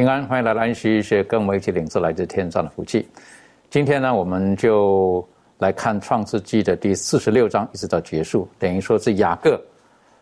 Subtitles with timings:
[0.00, 3.06] 平安，欢迎来到安息医学，跟我们一起领受来自天上的福气。
[3.68, 5.22] 今天呢，我们就
[5.58, 9.62] 来看创世纪的第四十六章，一直到结束，等于说是雅各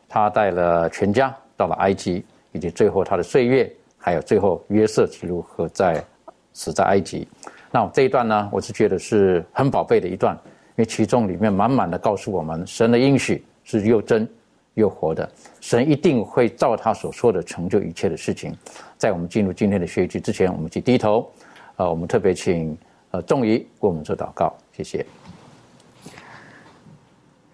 [0.09, 6.05] 他带了全家到了埃及，以及最后他的岁月，还有最后约瑟是如何在
[6.53, 7.29] 死在埃及。
[7.71, 10.35] 那这一段呢，我是觉得是很宝贝的一段，
[10.71, 14.29] 因为其中里面满满的告诉我们，神的应许是又真
[14.79, 15.29] 又活的，
[15.61, 18.57] 神一定会照他所说的成就一切的事情。
[18.97, 21.29] 在我们进入今天的学习之前，我们去低头，
[21.77, 22.77] 呃，我们特别请
[23.11, 25.05] 呃仲仪为我们做祷告，谢谢。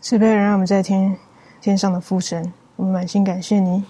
[0.01, 1.17] 慈悲人，让我们在天
[1.63, 3.83] 天上的父神，我们满心感谢你，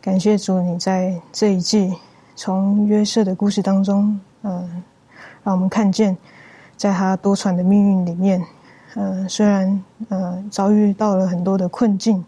[0.00, 1.94] 感谢主，你在这一季
[2.34, 4.82] 从约瑟的故事当中，嗯、
[5.44, 6.16] 让我们看见，
[6.76, 8.44] 在他多舛的命运里面，
[8.94, 12.24] 呃，虽然呃遭遇到了很多的困境，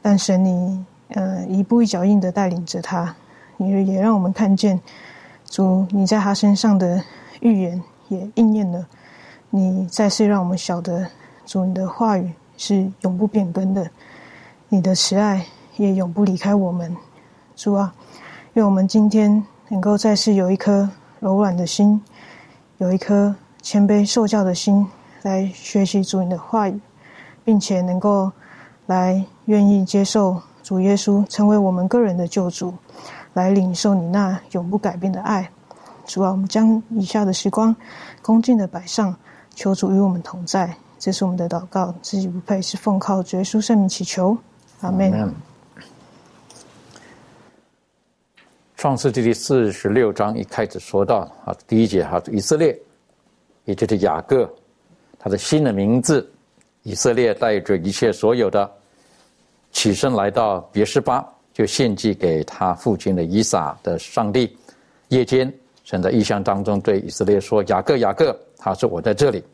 [0.00, 3.14] 但神你呃一步一脚印的带领着他，
[3.58, 4.80] 也也让我们看见
[5.44, 7.02] 主你在他身上的
[7.40, 8.86] 预言也应验了，
[9.50, 11.06] 你再次让我们晓得
[11.44, 13.90] 主你的话语是永不变更的，
[14.68, 15.44] 你的慈爱
[15.76, 16.96] 也永不离开我们，
[17.54, 17.92] 主啊，
[18.54, 20.88] 愿我们今天能够再次有一颗
[21.20, 22.02] 柔软的心，
[22.78, 24.86] 有一颗谦卑受教的心，
[25.22, 26.80] 来学习主你的话语，
[27.44, 28.30] 并且能够
[28.86, 32.74] 来愿意接受主耶稣成为我们个人的救主，
[33.32, 35.48] 来领受你那永不改变的爱。
[36.04, 37.74] 主啊，我们将以下的时光
[38.20, 39.14] 恭敬的摆上，
[39.54, 40.74] 求主与我们同在。
[40.98, 44.36] 这是我们的祷告，自己不配，是奉靠主耶稣圣名祈求，
[44.80, 45.32] 阿门。
[48.76, 52.76] 创世纪第四十六章一开始说到啊，第一节哈，以色列，
[53.64, 54.48] 也就是雅各，
[55.22, 56.28] 他的新的名字，
[56.82, 58.68] 以色列带着一切所有的，
[59.70, 61.24] 起身来到别是巴，
[61.54, 64.56] 就献祭给他父亲的以撒的上帝。
[65.08, 65.52] 夜间，
[65.84, 69.44] 神在异象当中对以色列说：“雅各，雅各，他说我在这里。”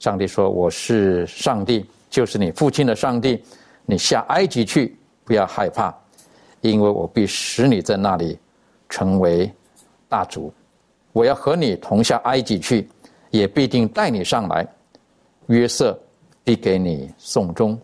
[0.00, 3.40] 上帝说：“我是上帝，就是你父亲的上帝。
[3.86, 5.94] 你下埃及去，不要害怕，
[6.62, 8.36] 因为我必使你在那里
[8.88, 9.48] 成为
[10.08, 10.52] 大族。
[11.12, 12.88] 我要和你同下埃及去，
[13.30, 14.66] 也必定带你上来。
[15.50, 15.98] 约瑟
[16.42, 17.78] 必给你送终。”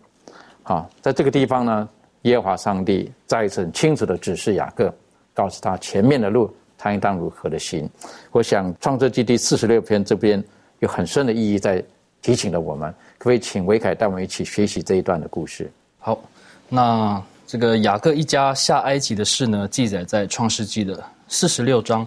[0.63, 1.89] 好，在这个地方呢，
[2.23, 4.93] 耶和华上帝再一次很清楚的指示雅各，
[5.33, 7.89] 告诉他前面的路他应当如何的行。
[8.31, 10.43] 我想创世纪第四十六篇这边
[10.79, 11.83] 有很深的意义在
[12.21, 15.71] 提醒了我们，可不可以请维凯带我们一起学习这一段的故事？
[15.99, 16.19] 好，
[16.67, 22.05] 那这个雅各一家下埃及的事呢，记载在创世纪的四十六章。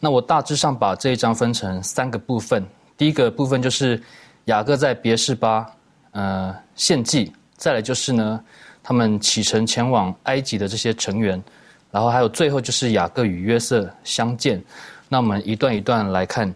[0.00, 2.64] 那我大致上把这一章分成三个部分。
[2.96, 4.00] 第一个部分就是
[4.48, 5.66] 雅各在别是巴
[6.12, 8.40] 呃献祭，再来就是呢
[8.82, 11.42] 他们启程前往埃及的这些成员，
[11.90, 14.62] 然后还有最后就是雅各与约瑟相见。
[15.06, 16.52] 那我们一段一段来看。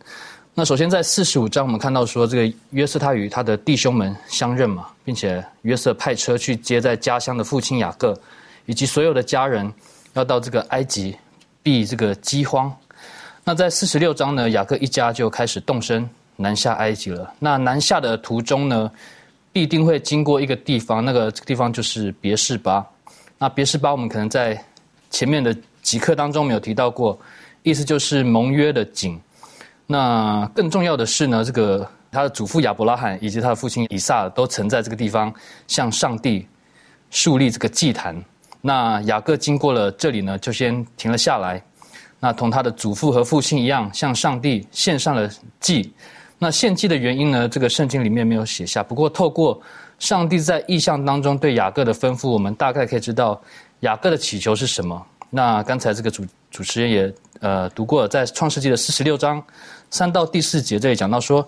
[0.54, 8.18] 那首先在四十五章，我们看到说这个约瑟他与他的弟兄们相认嘛，并且约瑟派车去接在家乡的父亲雅各，
[8.64, 9.70] 以及所有的家人，
[10.14, 11.14] 要到这个埃及
[11.62, 12.74] 避这个饥荒。
[13.44, 16.08] 那在四十六章呢，雅各一家就开始动身
[16.42, 17.32] 南下埃及了。
[17.38, 18.90] 那南下的途中呢，
[19.52, 22.84] 必定会经过一个地方，那个地方就是别是巴。
[23.38, 24.62] 那别是巴，我们可能在
[25.10, 27.18] 前面的几课当中没有提到过，
[27.62, 29.18] 意思就是盟约的井。
[29.86, 35.32] 那更重要的是呢，这个他的祖父亚伯拉罕以及他的父亲以撒都曾在这个地方
[35.66, 36.46] 向上帝
[37.10, 38.16] 树立这个祭坛。
[38.60, 41.62] 那雅各经过了这里呢，就先停了下来。
[42.20, 45.28] 那同他的祖父和父亲一样，向上帝献上了
[45.58, 45.92] 祭。
[46.42, 48.82] 那献祭的原因呢，这个圣经里面没有写下。
[48.82, 49.62] 不过透过
[50.00, 53.40] 上帝在意象当中对雅各的吩咐，我们大概可以知道
[53.80, 55.00] 雅各的祈求是什么。
[55.30, 59.40] 那刚才这个主主持人也呃读过，在创世纪的四十六章
[59.88, 61.46] 三到第四节这里讲到说，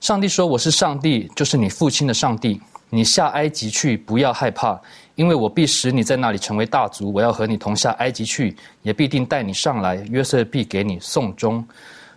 [0.00, 2.60] 上帝说：“我是上帝，就是你父亲的上帝。
[2.90, 4.78] 你下埃及去，不要害怕，
[5.14, 7.10] 因为我必使你在那里成为大族。
[7.10, 9.96] 我要和你同下埃及去，也必定带你上来。
[10.10, 11.66] 约瑟必给你送终。”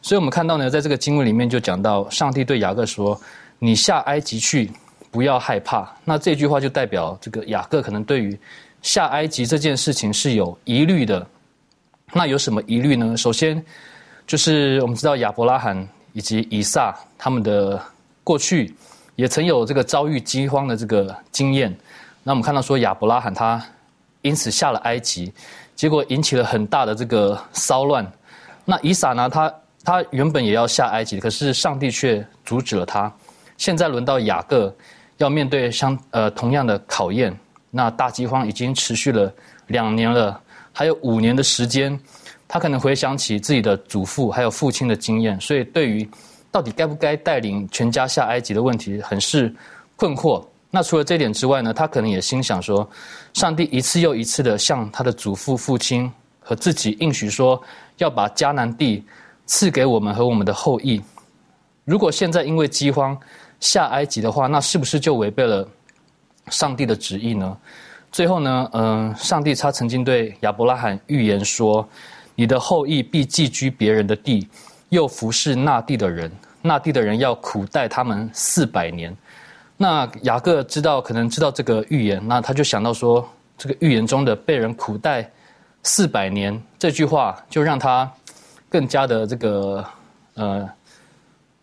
[0.01, 3.19] 所以我们看到呢，在这个经文里面就讲到，上帝对雅各说
[3.60, 4.72] ：“你下埃及去，
[5.12, 8.40] 不要害怕。”那这句话就代表这个雅各可能对于
[8.81, 11.25] 下埃及这件事情是有疑虑的。
[12.13, 13.16] 那有什么疑虑呢？
[13.18, 13.63] 首先
[14.25, 17.80] 就是我们知道亚伯拉罕以及以撒他们的
[18.24, 18.74] 过去
[19.16, 21.75] 也曾有这个遭遇饥荒的这个经验。
[22.24, 23.63] 那我们看到说亚伯拉罕他
[24.22, 25.31] 因此下了埃及，
[25.75, 28.10] 结果引起了很大的这个骚乱。
[28.66, 29.54] 那以撒呢，他
[29.84, 33.12] 他原本也要下埃及，可是上帝却阻止了他。
[33.58, 34.74] 现在轮到雅各
[35.18, 37.38] 要面对相呃同样的考验。
[37.72, 39.31] 那大饥荒已经持续了
[39.68, 40.42] 两年了，
[40.74, 41.98] 还有五年的时间，
[42.48, 46.10] 他可能回想起自己的祖父还有父亲的经验，所以对于
[46.52, 49.54] 到底该不该带领全家下埃及的问题，很是
[49.96, 50.44] 困惑。
[50.72, 52.90] 那除了这点之外呢，他可能也心想说，
[53.34, 57.62] 上帝一次又一次的向他的祖父、父亲和自己应许说，
[57.98, 59.04] 要把迦南地。
[59.50, 61.01] 赐给我们和我们的后裔。
[61.84, 63.19] 如果现在因为饥荒
[63.60, 65.68] 下埃及的话，那是不是就违背了
[66.51, 67.57] 上帝的旨意呢？
[68.12, 71.88] 最后呢，嗯，上帝他曾经对亚伯拉罕预言说
[72.36, 74.48] ：“你的后裔必寄居别人的地，
[74.90, 76.31] 又服侍那地的人，
[76.62, 79.18] 那地的人要苦待他们四百年。”
[79.75, 85.28] 那雅各知道，可能知道这个预言，那他就想到说，这个预言中的被人苦待
[85.81, 88.07] 四百年这句话，就让他。
[88.69, 89.83] 更加的这个
[90.36, 90.69] 呃，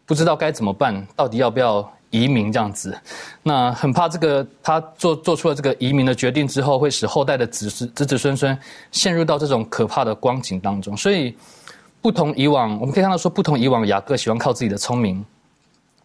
[0.04, 2.96] 不知道该怎么办，到底要不要移民这样子？
[3.42, 8.58] 那很怕这个他做做出了这个移民的决定之后，会使后代的子子子孙孙
[8.90, 10.96] 陷入到这种可怕的光景当中。
[10.96, 11.36] 所以，
[12.00, 15.24] 不同以往，我们可以看到说，不同以往，雅各喜欢靠自己的聪明，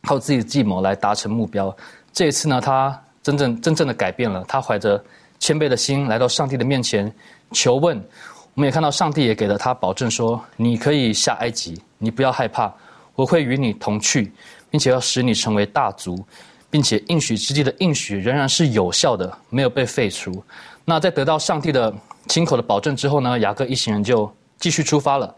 [0.03, 1.75] 靠自己的计谋来达成目标。
[2.13, 5.03] 这一次呢，他真正真正的改变了，他怀着
[5.39, 7.11] 谦卑的心来到上帝的面前
[7.51, 8.01] 求问。
[8.53, 12.71] 我们也看到，上帝也给了他保证说：“你可以下埃及，你不要害怕，
[13.15, 14.33] 我会与你同去，
[14.69, 16.21] 并且要使你成为大族，
[16.69, 20.43] 并且应许之地的应许仍然是有效的，没有被废除。”
[20.83, 21.93] 那在得到上帝的
[22.27, 23.39] 亲口的保证之后呢？
[23.39, 25.33] 雅各一行人就继续出发了。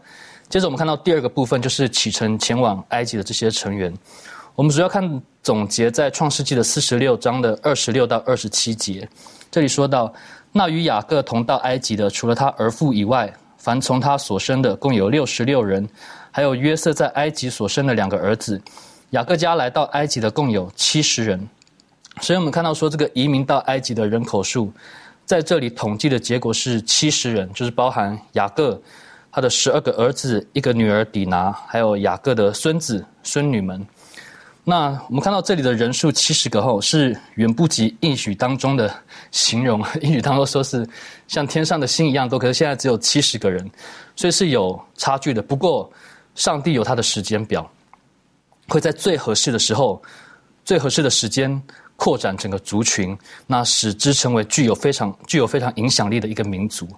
[0.48, 3.94] 接着我们看到第二个部分，就是启程前往埃及的这些成员。
[4.56, 9.08] 我们主要看总结在创世纪的四十六章的二十六到二十七节，
[9.52, 10.12] 这里说到。
[10.56, 15.88] 那与雅各同到埃及的，除了他儿妇以外，凡从他所生的，共有六十六人，
[16.30, 18.62] 还有约瑟在埃及所生的两个儿子。
[19.10, 21.48] 雅各家来到埃及的共有七十人。
[22.20, 24.72] 所以我们看到说，这个移民到埃及的人口数，
[25.24, 28.80] 在这里统计的结果是七十人，就是包含雅各
[29.32, 33.84] 他的十二个儿子、一个女儿底拿，还有雅各的孙子孙女们。
[34.66, 38.90] 那我们看到这里的人数七十个后，是远不及应许当中的
[39.30, 39.84] 形容。
[40.00, 40.88] 应许当中说是
[41.28, 43.70] 像天上的星一样多，可是现在只有七十个人，
[44.16, 45.42] 所以是有差距的。
[45.42, 45.92] 不过
[46.34, 47.70] 上帝有他的时间表，
[48.68, 50.02] 会在最合适的时候、
[50.64, 51.62] 最合适的时间
[51.96, 53.14] 扩展整个族群，
[53.46, 56.88] 那使之成为具有非常具有非常影响力的一个民族。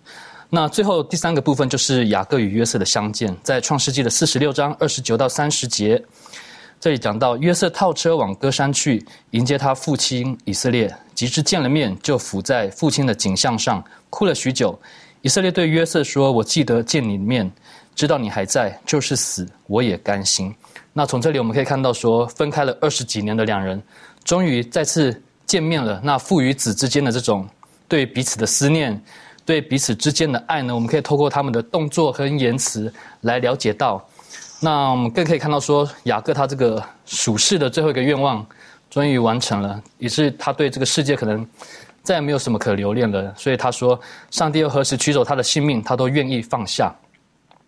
[0.49, 6.01] 那最后第三个部分就是雅各与约瑟的相见，在创世纪的四十六章二十九到三十节。
[6.79, 14.79] 这里讲到约瑟套车往歌山去迎接他父亲以色列，及至见了面，就伏在父亲的颈项上哭了许久。
[15.23, 17.51] 以色列对约瑟说：“我记得见你面，
[17.97, 20.55] 知道你还在，就是死我也甘心。”
[20.93, 23.83] 那从这里我们可以看到，说分开了二十几年的两人，
[24.23, 26.01] 终于再次见面了。
[26.05, 27.49] 那父与子之间的这种
[27.89, 29.03] 对彼此的思念，
[29.45, 30.75] 对彼此之间的爱呢？
[30.75, 32.93] 我们可以透过他们的动作和言辞
[33.23, 34.07] 来了解到。
[34.67, 38.45] 那我们更可以看到，说雅各他这个属世的最后一个愿望，
[38.91, 41.49] 终于完成了，也是他对这个世界可能
[42.03, 43.33] 再也没有什么可留恋了。
[43.37, 43.97] 所以他说，
[44.33, 46.93] 上帝又何时取走他的性命，他都愿意放下。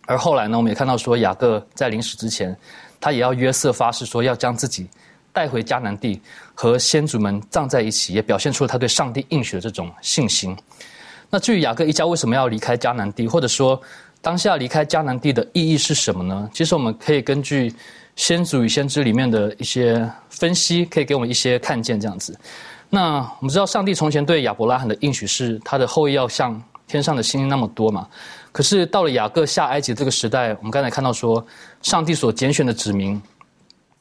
[0.07, 2.53] 而后来呢，我们也看到说，雅各在临死之前，
[2.99, 4.85] 他也要约瑟发誓说，要将自己
[5.31, 6.21] 带回迦南地，
[6.53, 10.53] 和先祖们葬在一起，也表现出了他对上帝应许的这种信心。
[11.29, 13.81] 那至于雅各一家为什么要离开迦南地，或者说？
[14.21, 16.49] 当下离开迦南地的意义是什么呢？
[16.53, 17.69] 其实我们可以根据
[18.15, 22.37] 《先祖与先知》里面的一些分析，可以给我们一些看见这样子。
[22.89, 28.07] 那我们知道，上帝从前对亚伯拉罕的应许是，他的后裔要像天上的星星那么多嘛。
[28.51, 31.45] 可是到了雅各下埃及这个时代，我们刚才看到说，
[31.81, 33.21] 上帝所拣选的子民，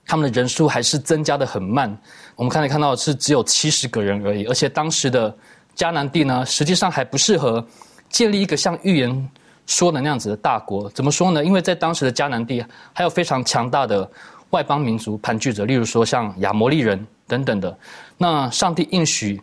[0.05, 1.97] 他们的人数还是增加的很慢。
[2.35, 5.33] 我们刚才看到是只有七十个人而已，而且当时的
[5.77, 7.65] 迦南地呢，实际上还不适合
[8.09, 9.31] 建立一个像预言
[9.69, 10.91] 说的那样子的大国。
[10.91, 11.45] 怎么说呢？
[11.45, 14.11] 因为在当时的迦南地还有非常强大的
[14.51, 17.79] 外邦民族盘踞着，例如说像亚摩利人等等的。
[18.17, 19.41] 那上帝应许，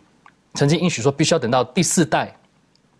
[0.52, 2.30] 曾经应许说，必须要等到第四代。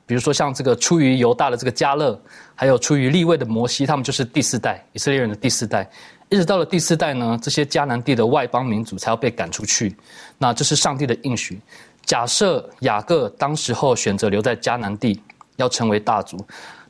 [0.06, 2.18] 比如说像这个出于犹大的这个加勒，
[2.54, 5.86] 还有出于立位的摩西，他们就是第四代以色列人的第四代。
[6.28, 9.96] 一直到了第四代呢，这些迦南地的外邦民族才要被赶出去。
[10.38, 11.60] 那这是上帝的应许。
[12.04, 15.20] 假设雅各当时候选择留在迦南地，
[15.56, 16.36] 要成为大族，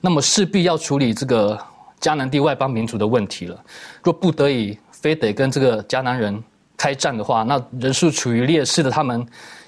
[0.01, 1.59] 那么势必要处理这个
[2.01, 3.59] 迦南地外邦民族的问题了。
[4.03, 6.43] 若不得已非得跟这个迦南人
[6.77, 9.27] 开战的话，那人数处于劣势的他们，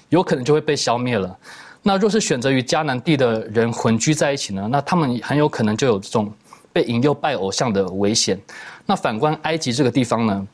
[0.09, 1.37] 有可能就会被消灭了。
[1.81, 4.67] 那若是选择与迦南地的人混居在一起呢？
[4.69, 6.31] 那他们很有可能就有这种
[6.73, 8.39] 被引诱拜偶像的危险。
[8.85, 10.47] 那反观埃及这个地方呢，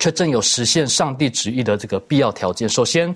[0.00, 2.68] 却正有实现上帝旨意的这个必要条件。
[2.68, 3.14] 首先，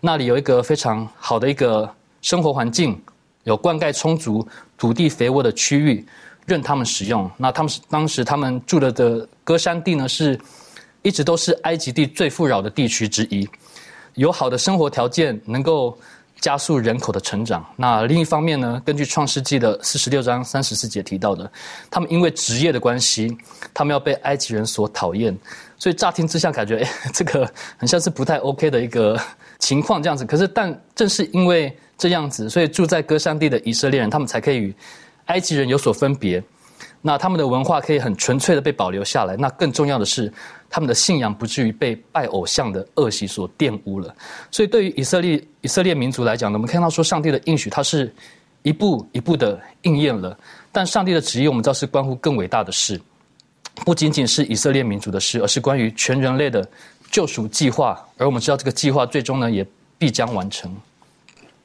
[0.00, 3.00] 那里有一个非常好的一个生活环境，
[3.46, 6.06] 有灌溉充足、土地肥沃的区域，
[6.46, 7.30] 任他们使用。
[7.36, 10.38] 那他们当时他们住的的歌山地呢，是
[11.02, 13.48] 一直都是埃及地最富饶的地区之一，
[14.14, 15.98] 有好的生活条件，能够。
[16.38, 17.64] 加速人口的成长。
[17.76, 18.80] 那另一方面呢？
[18.84, 21.50] 根据创世纪的四十六章三十四节提到的，
[21.90, 23.34] 他们因为职业的关系，
[23.72, 25.34] 他们要被埃及人所讨厌。
[25.78, 29.18] 所以乍听之下感觉，哎，这个很像是不太 OK 的一个
[29.60, 30.26] 情况这样子。
[30.26, 34.74] 可是，但正是因为这样子，所以住在歌山地的以色列人，他们才可以与
[35.26, 36.42] 埃及人有所分别。
[37.00, 39.36] 那他们的文化可以很纯粹的被保留下来。
[39.36, 40.32] 那更重要的是。
[40.68, 44.12] 他们的信仰不至于被拜偶像的恶习所玷污了，
[44.50, 48.12] 所以对于以色列以色列民族来讲呢，我们看到说上帝的应许，它是
[48.62, 50.36] 一步一步的应验了。
[50.72, 53.00] 但上帝的旨意，我们知道是关乎更伟大的事，
[53.84, 56.68] 不仅仅是以色列民族的事，而是关于全人类的
[57.12, 58.04] 救赎计划。
[58.18, 59.64] 而我们知道这个计划最终呢，也
[59.98, 60.76] 必将完成。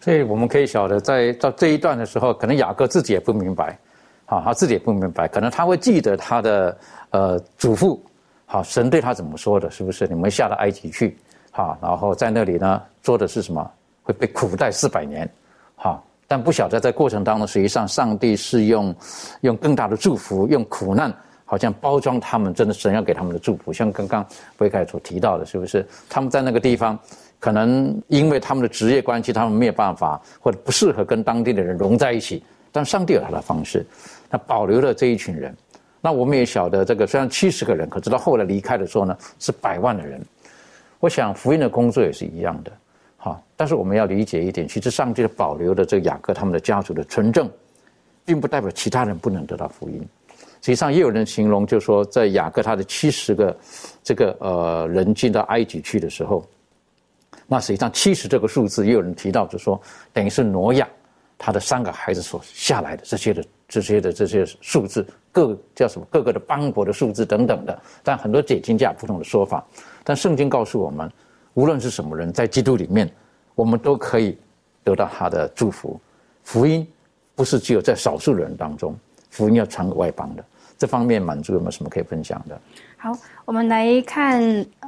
[0.01, 3.77] 所以我们可以晓得，在到这一段的时候，可能雅各自己也不明白，
[4.25, 6.77] 好，他自己也不明白，可能他会记得他的
[7.11, 8.03] 呃祖父。
[8.47, 9.69] 好，神对他怎么说的？
[9.71, 11.15] 是不是你们下到埃及去？
[11.51, 13.71] 好，然后在那里呢，做的是什么？
[14.03, 15.29] 会被苦待四百年。
[15.75, 18.93] 好，但不晓得在过程当中，实际上上帝是用
[19.41, 21.13] 用更大的祝福，用苦难
[21.45, 23.71] 好像包装他们，真的神要给他们的祝福。
[23.71, 24.25] 像刚刚
[24.57, 26.97] 维凯所提到的，是不是他们在那个地方，
[27.41, 32.41] 可能因为他们的职业关系，他们没有办法或者不适合跟当地的人融在一起。
[32.71, 33.83] 但上帝有他的方式，
[34.29, 35.53] 他保留了这一群人。
[35.99, 40.21] 那我们也晓得，这个虽然七十个人，可直到后来离开的时候呢，是百万的人。
[40.99, 42.71] 我想福音的工作也是一样的，
[43.17, 43.43] 好。
[43.57, 47.49] 但是我们要理解一点，其实上帝保留的这个雅各他们的家族的纯正，
[48.23, 49.99] 并不代表其他人不能得到福音。
[50.61, 53.57] 实际上也有人形容，就说在雅各他的七十个
[54.03, 56.45] 这个呃人进到埃及去的时候，
[57.51, 59.77] 那实际上七十这个数字也有人提到，就说
[60.13, 60.87] 等于是挪亚
[61.37, 63.43] 他的三个孩子所下来的这些的。
[63.71, 66.05] 这些的这些数字，各叫什么？
[66.11, 69.65] 各个的邦国的数字等等的，但很多解经家不同的说法。
[70.03, 71.09] 但圣经告诉我们，
[71.53, 73.09] 无论是什么人，在基督里面，
[73.55, 74.37] 我们都可以
[74.83, 75.97] 得到他的祝福。
[76.43, 76.85] 福音
[77.33, 78.93] 不是只有在少数人当中，
[79.29, 80.43] 福音要传给外邦的。
[80.77, 82.59] 这方面满足有没有什么可以分享的？
[83.03, 83.11] 好，
[83.45, 84.39] 我们来看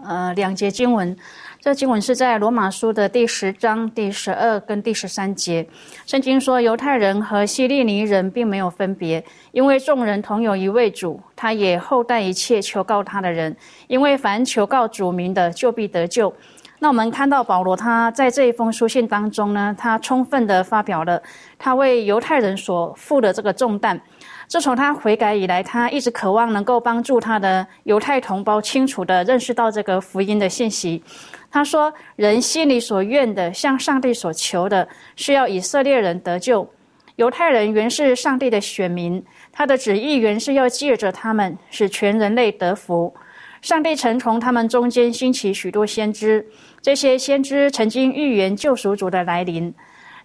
[0.05, 1.17] 呃两节经文。
[1.59, 5.67] 这经文是在罗马书的第十章第十二跟第十三节。
[6.05, 13.55] 圣经说，犹太人和希利尼人并没有分别，因为众人同有一位主，他也厚待一切求告他的人。
[13.87, 16.31] 因为凡求告主名的，就必得救。
[16.77, 21.19] 那我们看到保罗他在这一封书信当中呢，他充分的发表了
[21.57, 23.99] 他为犹太人所负的这个重担。
[24.47, 31.03] 自从他悔改以来，他一直渴望能够帮助他的犹太同胞清楚地认识到这个福音的信息。
[31.49, 36.67] 他说：“人心里所愿的，向上帝所求的，是要以色列人得救。
[37.15, 43.13] 犹太人原是上帝的选民，他的旨意原是要借着他们，使全人类得福。
[43.61, 46.45] 上帝曾从他们中间兴起许多先知，
[46.81, 49.73] 这些先知曾经预言救赎主的来临。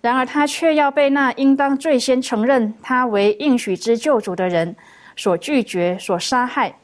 [0.00, 4.74] 然而，他却要被那应当最先承认他为应许之救主的人
[5.16, 6.74] 所拒绝、所杀害。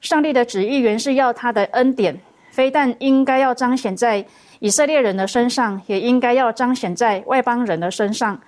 [0.00, 2.18] 上帝的旨意原是要他的恩典。”
[2.54, 4.24] 非但应该要彰显在
[4.60, 8.40] 以色列人的身上，也应该要彰显在外邦人的身上。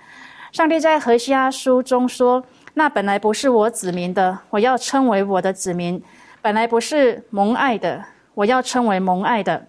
[0.53, 2.41] 上帝在何西阿书中说
[2.75, 5.99] ：“那本来不是我子民的，我要称为我的子民；
[6.41, 8.01] 本来不是蒙爱的，
[8.33, 9.67] 我要称为蒙爱的。”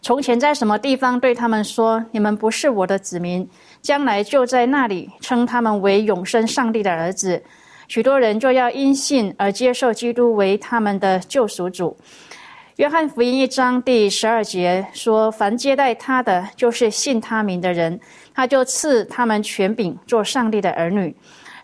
[0.00, 3.48] 从前在什么地方对他们说：“你们不是我的子民”，
[3.82, 7.42] 将来就在那里称他们为永生上帝的儿子。
[7.88, 11.96] 许多人就要因信而接受基督为他们的救赎主。
[12.76, 17.98] 约翰福音一章第十二节说：“凡接待他的，就是信他名的人，
[18.32, 21.14] 他就赐他们权柄，做上帝的儿女。”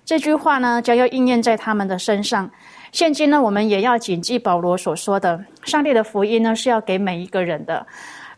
[0.04, 2.50] 这句话呢，将要应验在他们的身上。
[2.90, 7.86] 现今呢，我们也要谨记保罗所说的：“上帝的福音呢，是要给每一个人的。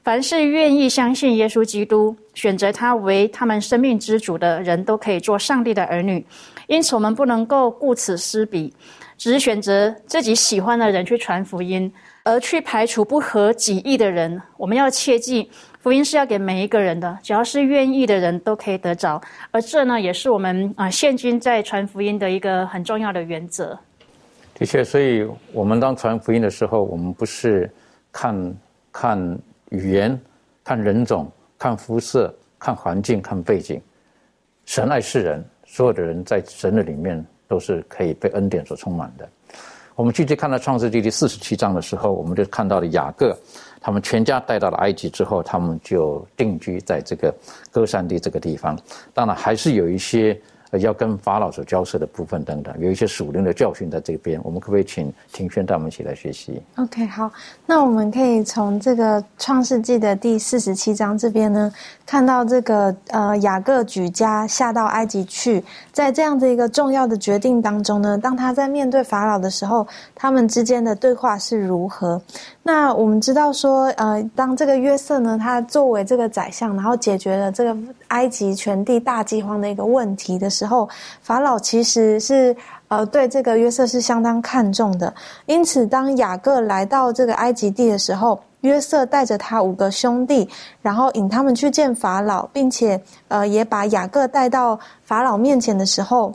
[0.07, 6.25] 凡是愿意相信耶稣基督，选择他为他们生命之主的人，都可以做上帝的儿女。
[6.69, 8.73] 因此，我们不能够顾此失彼，
[9.19, 19.21] 只是选择自己喜欢的人去传福音。”而去排除不合己意的人，我们要切记，福音是要给每一个人的，只要是愿意的人都可以得着。
[19.51, 23.77] 而这呢，也是我们啊现今在传福音的一个很重要的原则。
[24.55, 27.69] 的确，所以我们当传福音的时候，我们不是
[28.13, 28.55] 看
[28.93, 29.39] 看
[29.70, 30.18] 语言、
[30.64, 33.80] 看人种、看肤色、看环境、看背景。
[34.64, 39.28] 神爱世人，所有的人在神的里面都是可以被恩典所充满的。
[39.94, 43.37] 我们具体看到创世纪第四十七章的时候，我们就看到了雅各，
[43.80, 47.35] 他们全家带到了埃及之后，他们就定居在这个
[47.70, 48.78] 歌山地这个地方。
[49.14, 50.40] 当然，还是有一些。
[50.78, 57.30] 要跟法老所交涉的部分等等，有一些属灵的教训在这边，我们可不可以请庭轩带我们一起来学习？OK，好，
[57.64, 61.73] 那我们可以从这个创世纪的第四十七章这边呢，
[62.04, 69.87] 看到这个呃雅各举家下到埃及去，在这样的一个重要的决定当中呢，当他在面对法老的时候，
[70.18, 72.20] 他们之间的对话是如何？
[72.62, 77.76] 那我们知道说，呃，当这个约瑟呢，他作为这个宰相，然后解决了这个
[78.08, 80.88] 埃及全地大饥荒的一个问题的时候，
[81.20, 82.56] 法老其实是
[82.88, 85.12] 呃对这个约瑟是相当看重的。
[85.44, 90.49] 因此，当雅各来到这个埃及地的时候，约瑟带着他五个兄弟，
[90.80, 96.35] 然后引他们去见法老，并且呃也把雅各带到法老面前的时候。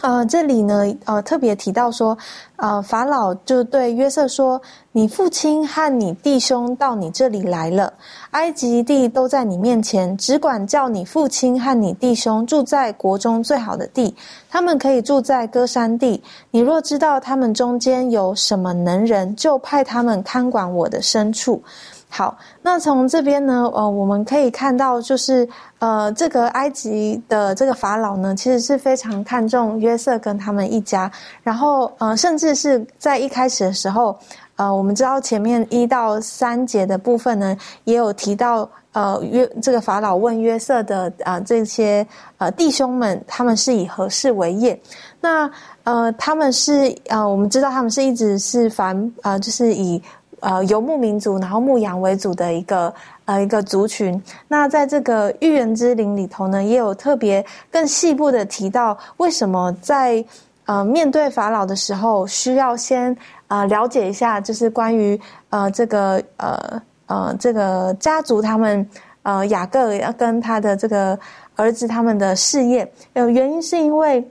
[0.00, 2.16] 呃，这里呢，呃，特别提到说，
[2.56, 7.92] 呃，法老就对约瑟说：“你父亲和你弟兄到你这里来了，
[8.30, 14.12] 埃及地都在你面前，只管叫你父亲和你弟兄住在国中最好的地，
[14.50, 16.20] 他们可以住在歌山地。
[16.50, 21.62] 你若知道他们中间有什么能人，就派他们看管我的牲畜。”
[22.14, 25.48] 好，那从这边呢，呃，我们可以看到，就是
[25.78, 31.10] 呃，这个埃及的这个法老呢，其实是非常看重约瑟跟他们一家，
[31.42, 34.14] 然后呃，甚至是在一开始的时候，
[34.56, 44.78] 呃，我们知道前面一到三节的部分呢，也有提到，呃，约这个法老问约瑟的啊这些呃弟兄们，他们是以何事为业？
[45.18, 45.50] 那
[45.84, 50.02] 呃，他们是呃，我们知道他们是一直是凡呃，就是以。
[50.42, 52.92] 呃，游牧民族，然后牧羊为主的一个
[53.26, 54.20] 呃一个族群。
[54.48, 60.24] 那在这个预言之灵里头呢，也有特别更细部的提到，为什么在
[60.66, 65.18] 呃面对法老的时候，需要先呃了解一下，就是关于
[65.50, 68.84] 呃这个呃呃这个家族他们
[69.22, 71.16] 呃雅各要跟他的这个
[71.54, 72.92] 儿子他们的事业。
[73.12, 74.28] 呃，原因是因为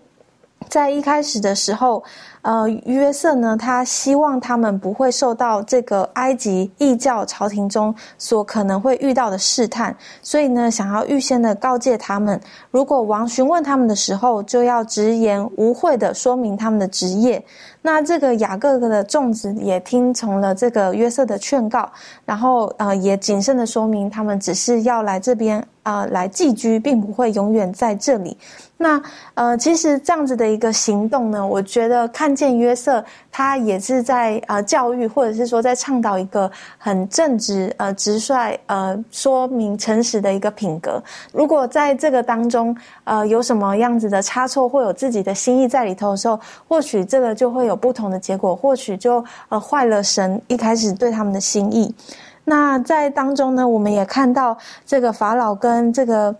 [0.67, 2.03] 在一开始的时候。
[2.41, 12.39] 呃，约瑟呢，他希望他们不会受到这个埃及异教朝廷中所可能会遇到的试探，所以呢，想要预先的告诫他们，
[12.71, 17.43] 如果王询问他们的时候，就要直言无讳的说明他们的职业。
[17.83, 21.91] 那这个雅各的众子也听从了这个约瑟的劝告，
[22.25, 28.37] 然后呃，也谨慎的说明他们只是要来这边啊来寄居，并不会永远在这里。
[28.77, 29.01] 那
[29.33, 41.03] 呃，其实这样子的一个行动呢，我觉得看看见约瑟，他也是在呃教育，或者是说在倡导一个很正直、呃直率、呃说明诚实的一个品格。
[41.33, 46.39] 如果在这个当中，呃有什么样子的差错，或有自己的心意在里头的时候，
[46.69, 51.93] 或许这个就会有不同的结果，或许就呃坏了神一开始对他们的心意。
[52.45, 56.33] 那在当中呢，我们也看到这个法老跟这个。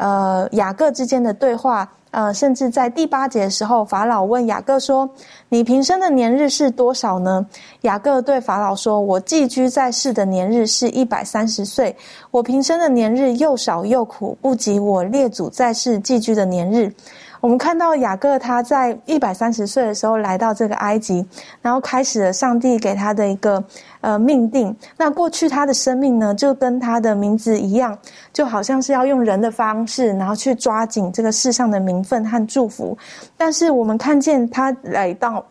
[0.00, 5.08] 呃，雅各之间的对话，呃，甚至在第八节的时候，法老问雅各说
[5.50, 7.46] ：“你平生的年日是多少呢？”
[7.82, 11.94] 雅各对法老说：“我寄居在世的年日是一百三十岁。
[12.30, 16.92] 我平生的年日又少又苦，不及我列祖在世寄居的年日。”
[17.40, 21.24] 我们看到雅各他在一百三十岁的时候来到这个埃及，
[21.62, 23.62] 然后开始了上帝给他的一个
[24.00, 24.74] 呃命定。
[24.96, 27.96] 那过去他的生命呢，就跟他的名字一样，
[28.32, 32.96] 就好像是要用人的方式，然后去抓紧这个世上的名分和祝福。
[33.36, 35.44] 但是我们看见他来到，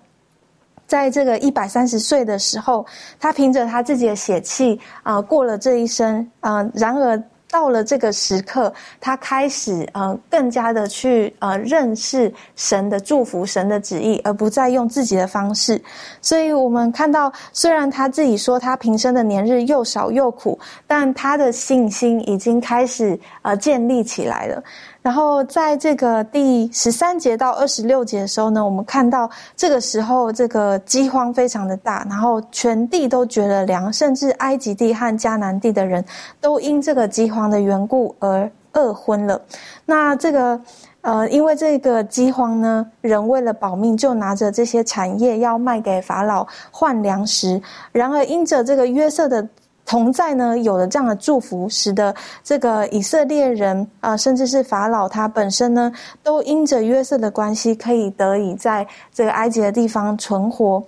[0.88, 2.86] 在这个一百三十岁的时候，
[3.20, 6.70] 他凭着他自己的血气啊过了这一生啊。
[6.74, 7.24] 然而。
[7.50, 15.82] 到了这个时刻，他开始呃更加的去呃认识神的祝福、神的旨意，而不再用自己的方式。
[16.22, 24.62] 所以我们看到，虽然他自己说他平生的年日又少又苦，但他的信心已经开始呃建立起来了。
[25.08, 36.04] 然后在这个第十三节到二十六节的时候呢，我们看到这个时候这个饥荒非常的大，然后全地都觉得凉，甚至埃及地和迦南地的人
[36.42, 39.42] 都因这个饥荒的缘故而饿昏了。
[39.86, 40.60] 那这个
[41.00, 47.62] 呃，因为这个饥荒呢，人为了保命，就拿着这些产业要卖给法老换粮食。
[47.94, 49.48] 然而因着这个约瑟的。
[49.88, 60.84] 同在呢，有了这样的祝福，使得这个以色列人啊，甚至是法老他本身呢，都因着约瑟的关系，可以得以在这个埃及的地方存活。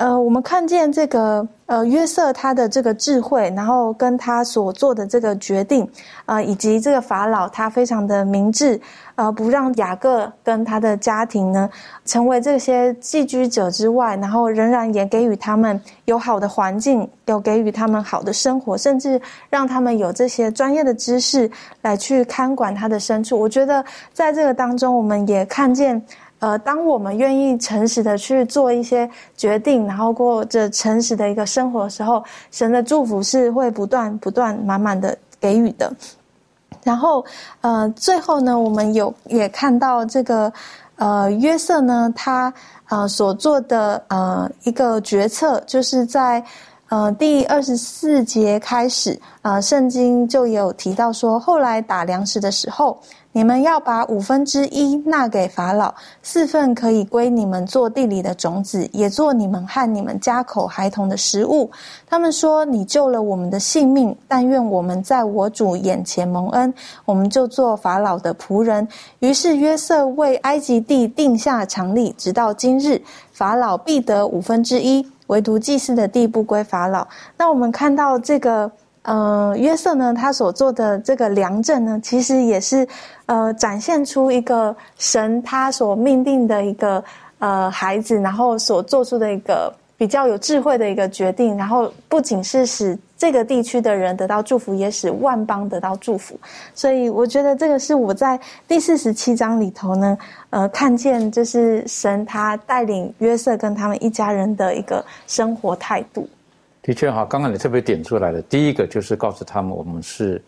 [0.00, 5.86] 呃，我们看见这个呃约瑟他的这个智慧，然后跟他所做的这个决定，
[6.24, 8.80] 啊，以及这个法老他非常的明智，
[9.16, 11.68] 呃，不让雅各跟他的家庭呢
[12.06, 21.50] 成为这些寄居者之外，然后仍然也给予他们有好的环境，有给予他们好的生活，甚至让他们有这些专业的知识
[21.82, 23.38] 来去看管他的牲畜。
[23.38, 23.84] 我觉得
[24.14, 26.02] 在这个当中，我们也看见。
[26.40, 35.92] 呃，当我们愿意诚实的去做一些决定，然后过着诚实的一个生活的时候，神的祝福是会不断、不断、满满的给予的。
[36.82, 37.22] 然后，
[37.60, 40.50] 呃，最后呢，我们有也看到这个，
[40.96, 42.50] 呃，约瑟呢，他
[42.88, 46.42] 呃所做的呃一个决策，就是在
[46.88, 52.98] 呃第二十四节开始，啊，圣经就有提到说，后来打粮食的时候。
[53.32, 61.70] 你们要把五分之一纳给法老，四份可以归你们做地里的种子，也做你们和你们家口孩童的食物。
[62.08, 68.86] 他们说：“你救了我们的性命，但愿我们在我主眼前蒙恩，我们就做法老的仆人。”
[69.20, 73.00] 于是约瑟为埃及地定下常例，直到今日，
[73.32, 77.06] 法老必得五分之一，唯独祭祀的地不归法老。
[77.36, 78.72] 那我们看到这个。
[79.02, 82.86] 呃，约瑟呢，他所做的这个良政呢，其实也是
[83.26, 87.02] 呃展现出一个神他所命定的一个
[87.38, 96.38] 呃孩子，然后所做出的一个比较有智慧的一个决定，然后不仅是使这个地区的人得到祝福，也使万邦得到祝福。
[96.74, 100.18] 所以，我觉得这个是我在第四十七章里头呢，
[100.50, 106.28] 呃，看见就是神他带领约瑟跟他们一家人的一个生活态度。
[106.82, 110.42] 的确哈，刚刚你特别点出来的，第一个就是告诉他们，我们是，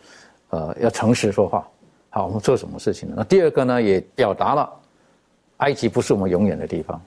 [0.50, 1.66] 呃，要诚实说话。
[2.08, 3.14] 好，我们做什么事情呢？
[3.18, 4.70] 那第二个呢，也表达了，
[5.58, 7.00] 埃及不是我们永远的地方，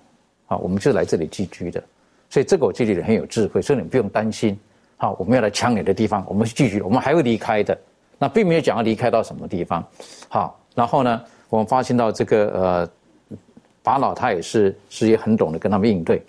[0.46, 1.84] 好，我们就来这里寄居的。
[2.30, 4.58] 所以这个我这里很有智慧，所以你不用担心。
[4.98, 7.78] 好，我们要来抢你的地方，我们寄居，我们还会离开的。
[8.18, 9.86] 那并没有讲要离开到什么地方。
[10.30, 13.38] 好，然后呢，我们发现到这个呃，
[13.84, 16.24] 法老他也是是也很懂得跟他们应对。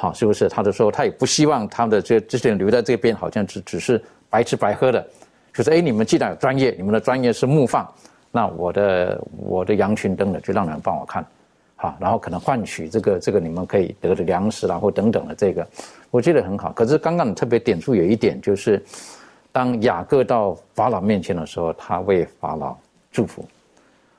[0.00, 0.48] 好，是不是？
[0.48, 5.06] 他就说，他也不希望他的这这些人留在这边，好像只只是白吃白喝的。
[5.52, 7.86] 就是哎，你们既然有专业，你们的专业是牧放，
[8.30, 11.22] 那我的我的羊群等等，就让人帮我看，
[11.76, 15.68] 好，然后可能换取这个这个你们可以得的粮食，然后等等的这个，
[16.10, 16.72] 我觉得很好。
[16.72, 18.82] 可是刚刚你特别点出有一点，就是
[19.52, 22.74] 当雅各到法老面前的时候，他为法老
[23.12, 23.44] 祝福。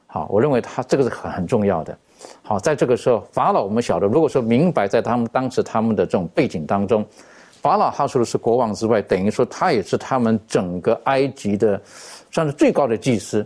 [0.05, 1.97] 好，我认为他这个是很很重要的。
[2.43, 7.05] 好，在这个时候，法老我们晓得，如果说明白在他们当时他们的这种背景当中，
[7.61, 11.81] 法老他除了是国王之外，等于说他也是他们整个埃及的，
[12.31, 13.45] 算是最高的祭司，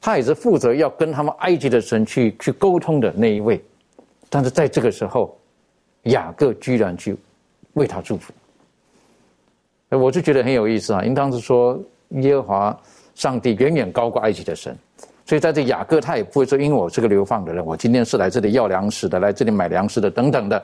[0.00, 3.62] 他也是负责要跟他们埃及的神去去沟通的那一位。
[4.28, 5.36] 但是在这个时候，
[6.04, 7.16] 雅各居然去
[7.74, 8.32] 为他祝福，
[9.90, 11.04] 我就觉得很有意思啊！
[11.04, 11.78] 应当是说
[12.10, 12.80] 耶和华
[13.14, 14.76] 上帝远远高过埃及的神。
[15.30, 20.60] 所以在这雅各他也不会说，因为我是个流放的人，我今天是来这里要粮食的，来这里买粮食的等等的，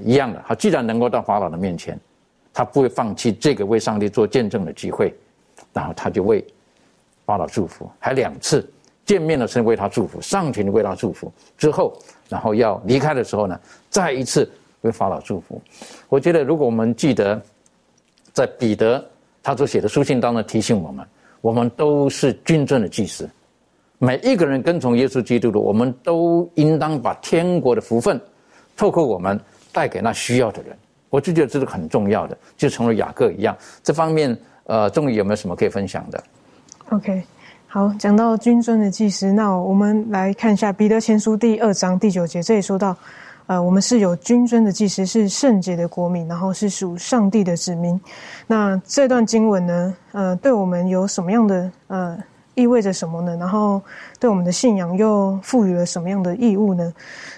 [0.00, 0.42] 一样的。
[0.48, 2.00] 他既然能够到法老的面前，
[2.50, 5.14] 他不会放弃这个为上帝做见证的机会，
[5.74, 6.42] 然后他就为
[7.26, 8.66] 法老祝福，还两次
[9.04, 11.94] 见面的时候为他祝福，上前为他祝福之后，
[12.30, 15.60] 然后要离开的时候呢，再一次为法老祝福。
[16.08, 17.38] 我觉得如果我们记得，
[18.32, 19.06] 在彼得
[19.42, 21.06] 他所写的书信当中提醒我们，
[21.42, 23.28] 我们都是君尊的祭司。
[24.04, 28.20] 每一个人跟从耶稣基督的，我们都应当把天国的福分，
[28.76, 29.40] 透过我们
[29.72, 30.76] 带给那需要的人。
[31.08, 33.56] 我就觉得这是很重要的，就成了雅各一样。
[33.82, 36.22] 这方面，呃，仲宇有没有什么可以分享的
[36.90, 37.22] ？OK，
[37.66, 42.94] 好，讲到君尊的祭司，那我们来看一下彼得前书第二章第九节，这里说到：
[43.46, 47.98] 呃，我们是有君尊的祭司，是圣洁的国民，然后是属上帝的子民。
[48.46, 52.18] 那这段经文呢，呃，对我们有什么样的呃
[52.54, 53.36] 意味着什么呢？
[53.36, 53.82] 然后
[54.20, 56.92] 对我们的信仰又赋予了什么样的义务呢？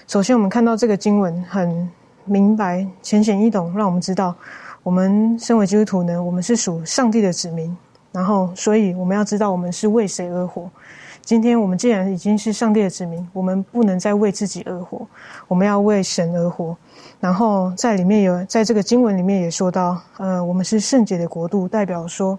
[0.07, 1.89] 首先，我们看到这个经文很
[2.25, 4.35] 明白、浅显易懂，让我们知道，
[4.83, 7.75] 我们身为基督徒呢，我们是属上帝的子民，
[8.11, 10.69] 然后所以我们要知道我们是为谁而活。
[11.21, 15.05] 今天我们既然已经是上帝的子民，我们不能再为自己而活，
[15.47, 16.77] 我们要为神而活。
[17.19, 22.37] 然后在里面有，在这个经文里面也说到，呃，我们是圣洁的国度，代表说，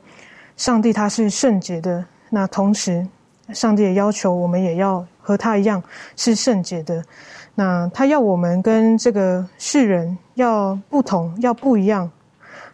[0.57, 2.05] 上帝他是圣洁的。
[2.31, 3.07] 那同时，
[3.53, 5.83] 上帝也要求我们也要和他一样
[6.17, 7.03] 是圣洁的。
[7.55, 12.11] 那他要我们跟这个世人要不同，要不一样。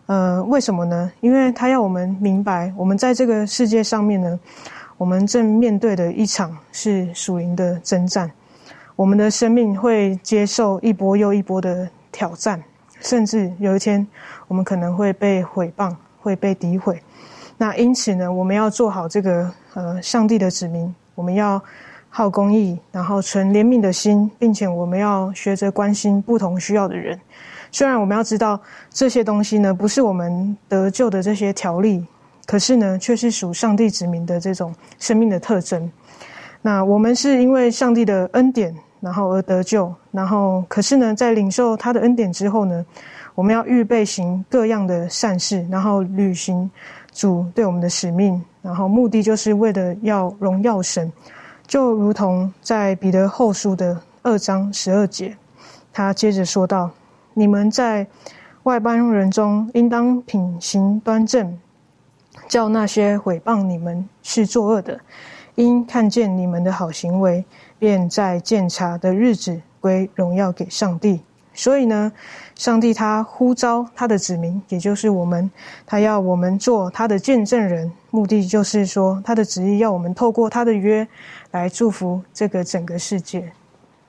[0.07, 1.11] 呃，为什么呢？
[1.21, 4.38] 因为他要我们明白，我们在这个世界上面呢。
[4.97, 8.31] 我们正面对的一场是属灵的征战，
[8.95, 12.62] 我们的生命会接受一波又一波的挑战，
[13.01, 14.07] 甚至有一天
[14.47, 17.03] 我们可能会被毁谤，会被诋毁。
[17.57, 21.62] 那因此呢，我们要做好这个呃上帝的子民，我们要
[22.11, 27.19] 好公益，然后存怜悯的心，并且我们要学着关心不同需要的人。
[27.71, 32.05] 虽然我们要知道这些东西呢，不是我们得救的这些条例。
[32.47, 35.90] 可是呢，却是属上帝子民的这种生命的特征。
[36.61, 39.90] 那我们是因为上帝的恩典，然后而得救。
[40.11, 42.85] 然后，可是呢，在领受他的恩典之后呢，
[43.35, 46.71] 我们要预备行各样的善事，然后履行
[47.14, 48.44] 主对我们的使命。
[48.61, 51.11] 然后，目的就是为了要荣耀神。
[51.66, 55.35] 就如同在彼得后书的二章十二节，
[55.90, 56.90] 他接着说道
[57.33, 58.07] ：“你们在
[58.64, 61.59] 外邦人中，应当品行端正。”
[62.48, 65.00] 叫那些毁谤你们是作恶的，
[65.55, 67.44] 因看见你们的好行为，
[67.79, 71.22] 便在鉴察的日子归荣耀给上帝。
[71.55, 72.12] 所以呢，
[72.57, 75.51] 上帝他呼召他的子民，也就是我们，
[75.87, 81.07] 他要我们做他的见证人，目的就是说，他的旨意要我们透过他的约
[81.53, 83.51] 来祝福这个整个世界。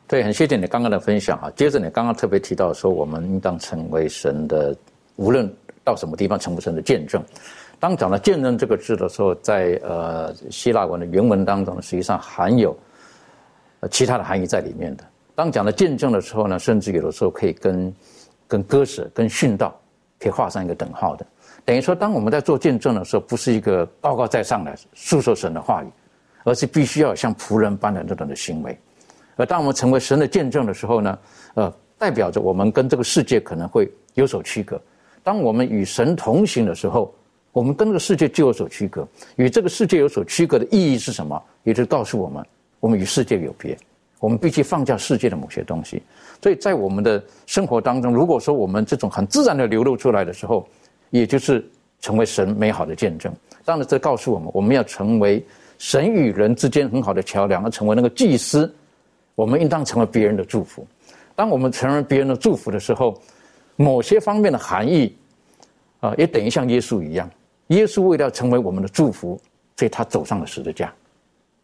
[0.08, 1.52] 对，很谢谢你刚刚的分享啊。
[1.56, 4.76] 接着你刚刚特别提到说，我们应当成为神的，
[5.16, 5.52] 无论
[5.84, 7.24] 到什么地方，成不成的见证。
[7.80, 12.76] 当讲到“见证”这个字的时候，在呃希腊文的原文当中，实际上含有
[13.92, 15.04] 其他的含义在里面的。
[15.36, 17.94] 当讲到“见证”的时候呢，甚至有的时候可以跟
[18.48, 19.78] 跟割舍、跟殉道
[20.18, 21.26] 可以画上一个等号的。
[21.64, 25.88] 等于说，当我们在做见证的时候，不是一个高高在上的诉说神的话语，
[26.46, 28.78] 而是必须要像仆人般的这种的行为。
[29.36, 31.20] 而当我们成为神的见证的时候呢，
[31.56, 34.82] 呃，代表着我们跟这个世界可能会有所区隔。
[35.22, 37.14] 当我们与神同行的时候。
[37.56, 41.42] 我们跟这个世界就有所区隔，与这个世界有所区隔的意义是什么？
[41.64, 42.46] 也就告诉我们，
[42.82, 43.78] 我们与世界有别，
[44.26, 46.02] 我们必须放下世界的某些东西。
[46.42, 50.68] 所以在我们的生活当中，如果说我们这种很自然的流露出来的时候，
[51.12, 51.64] 也就是
[52.00, 53.32] 成为神美好的见证。
[53.64, 55.46] 当然，这告诉我们，我们要成为
[55.78, 58.74] 神与人之间很好的桥梁，要成为那个祭司。
[59.36, 60.88] 我们应当成为别人的祝福。
[61.36, 63.22] 当我们成为别人的祝福的时候，
[63.76, 65.16] 某些方面的含义
[66.00, 67.30] 啊，也等于像耶稣一样。
[67.68, 69.40] 耶稣为了成为我们的祝福，
[69.78, 70.92] 所以他走上了十字架。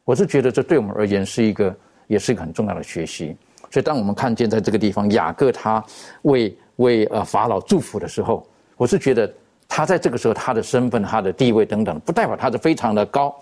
[0.04, 1.76] 我是觉得这对我们而言是一个，
[2.12, 3.36] 也是一个很重要的学习。
[3.72, 5.82] 所以当我们看见在这个地方雅各他
[6.24, 8.46] 为为呃法老祝福的时候，
[8.76, 9.34] 我是觉得
[9.66, 13.34] 他在这个时候他的身份、他的地位等等，不代表他是非常的高，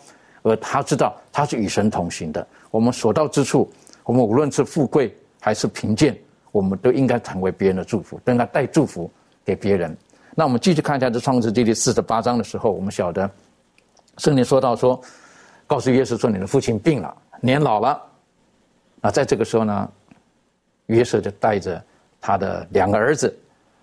[0.44, 2.46] 而他知道他是与神同行的。
[2.70, 3.68] 我们所到之处，
[4.04, 6.16] 我们无论是富贵还是贫贱，
[6.52, 9.10] 我们都应该成为别人的祝福，应该带祝福
[9.44, 9.98] 给别人。
[10.36, 13.28] 那我们继续看一下这创世纪第四十八章的时候，我们晓得
[14.18, 15.02] 圣经说到说，
[15.66, 18.00] 告诉约瑟说你的父亲病了，年老了。
[19.02, 19.90] 那在这个时候呢，
[20.88, 21.82] 约瑟就带着
[22.20, 23.38] 他的两个儿子，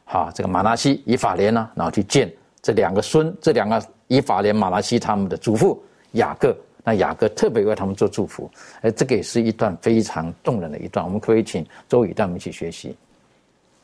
[0.05, 6.57] 哈，这个马拉西、以法莲呢，然后去见这两个孙，这两个以法莲、马拉西他们的祖父雅各。
[6.85, 8.48] 那雅各特别为他们做祝福，
[8.83, 11.05] 哎，这个也是一段非常动人的一段。
[11.05, 12.96] 我们可以请周宇带我们一起学习。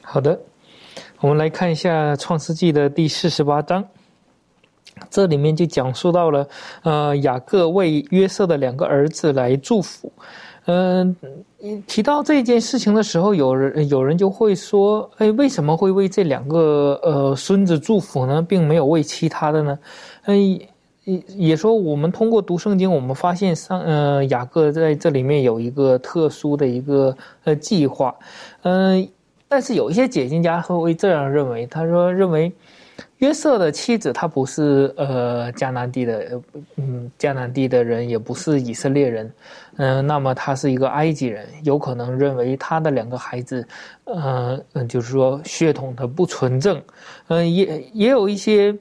[0.03, 0.39] 好的。
[1.21, 3.83] 我们来看一下《创世纪》的第四十八章，
[5.09, 6.47] 这里面就讲述到了，
[6.83, 10.13] 呃，雅各为约瑟的两个儿子来祝福。
[10.67, 11.17] 嗯，
[11.87, 19.79] 提到这件事情的时候，有人有人就会说：“哎，为什么会为这两个呃孙子祝福呢，并没有为其他的呢？”
[20.27, 20.61] 嗯，
[21.05, 28.15] 也也说我们通过读圣经，我们发现上呃雅各在这里面有一个特殊的一个呃计划，
[28.63, 29.09] 嗯。
[29.49, 32.51] 但是有一些解经家会这样认为，他说认为
[33.23, 36.41] 约瑟的妻子她不是呃迦南地的，
[36.77, 39.33] 嗯，迦南地的人也不是以色列人，
[39.77, 43.67] 嗯，那么他是一个埃及人，有可能认为他的两个孩子，
[44.05, 46.83] 呃，就是说血统的不纯正，
[47.29, 48.77] 嗯，也也有一些。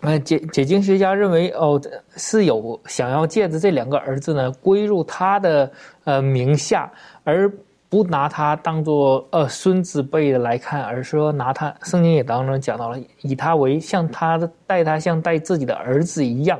[0.00, 1.80] 呃，解解经学家认为，哦，
[2.14, 5.72] 是有想要借着这两个儿子呢归入他的
[6.04, 7.50] 呃名下，而
[7.94, 16.58] 不拿他当做呃孙子辈的来看，而是说拿他，圣经也当中讲到了，以他为像他待他像待自己的儿子一样，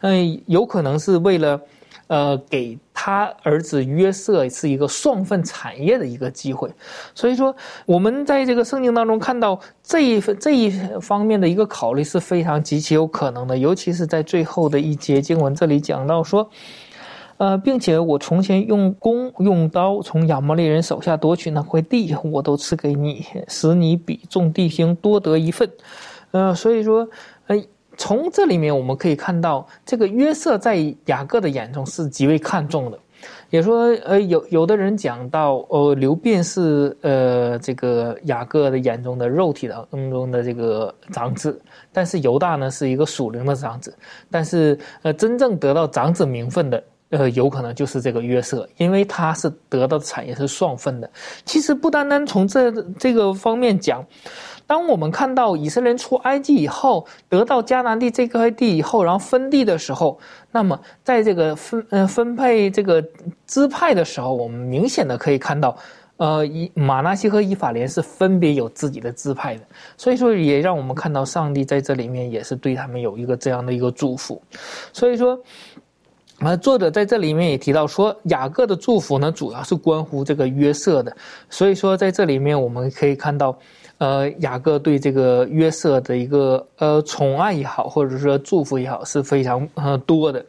[0.00, 1.60] 嗯，有可能是为了。
[2.06, 6.68] 呃，给他儿子约瑟是一个双份产业的一个机会，
[7.14, 7.54] 所以说
[7.86, 16.50] 我们在这个圣经当中看到这一份这一方面的一个考虑是非常极其有可能的，尤其是在最后的一节经文这里讲到说，
[17.40, 25.68] 呃，并且我从前用弓用刀从亚摩利人手下夺取那块地，我都赐给你，使你比众弟兄多得一份，
[26.32, 27.08] 呃，所以说，
[27.46, 27.58] 呃。
[27.96, 30.76] 从这里面我们可以看到，这个约瑟在
[31.06, 32.98] 雅各的眼中是极为看重的。
[33.50, 41.60] 也说，呃，有有的人讲到，呃，刘辩是呃这个雅各的眼中的肉体当中的这个长子，
[41.92, 43.94] 但是犹大呢是一个属灵的长子。
[44.30, 51.10] 但是，呃，真正得到长子名分的，呃，有可能就是这个约瑟，因为他是得到的产业是双份的。
[51.44, 54.04] 其实不单单从这这个方面讲。
[54.66, 60.16] 当我们看到以色列出埃及以后，得到迦南地这块地以后，然后分地的时候，
[60.52, 63.04] 那么在这个分呃分配这个
[63.48, 65.76] 支派的时候，我们明显的可以看到，
[66.18, 69.62] 呃，以马纳西和以法莲是分别有自己的支派的，
[69.96, 74.40] 所以说也让我们看到上帝在这里面也是对他们有一个这样的一个祝福，
[74.92, 75.36] 所以说，
[76.40, 81.16] 那，作者在这里面也提到说，雅各的祝福呢，主要是关乎这个约瑟的，
[81.48, 83.56] 所以说在这里面我们可以看到。
[83.98, 90.42] 呃，雅各对这个约瑟的一个呃宠爱也好，或者说祝福也好，是非常呃多的。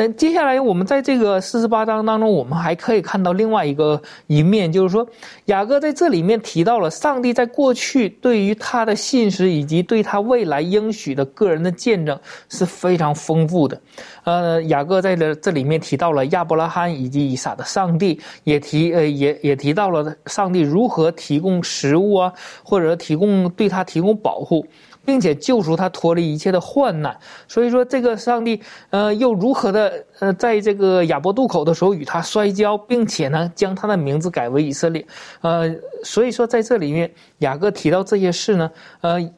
[0.00, 5.06] 那接下来，我们在这个四十八章当中，我们还可以看到另外一个一面，就是说，
[5.44, 13.78] 雅各在这里面提到了上帝在过去对于他的信实，以及对他未来应许的个人的见证是非常丰富的。
[14.24, 22.32] 呃，雅各在这这里面提到了亚伯拉罕以及以撒的上帝，也提呃也也提到了上帝如何提供食物啊，
[22.64, 24.64] 或者提供对他提供保护。
[25.04, 27.16] 并且救赎他脱离一切的患难，
[27.48, 28.60] 所以说这个上帝，
[28.90, 35.04] 呃，又如何的呃，在这个亚伯渡口的时候与他摔跤，并且呢，将他的名字改为以色列，
[35.40, 39.30] 呃，所以说在这里面，雅各提到这些事呢，呃，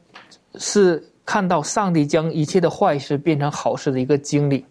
[0.57, 4.65] 是看到上帝将一切的坏事变成好事的一个经历，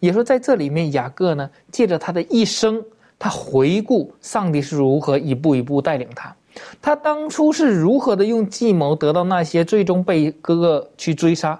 [0.00, 2.82] 也说在这里面，雅各呢，借着他的一生，
[3.18, 6.34] 他回顾上帝是如何一步一步带领他。
[6.80, 11.58] 他当初是如何的用计谋得到那些，最终被哥哥去追杀，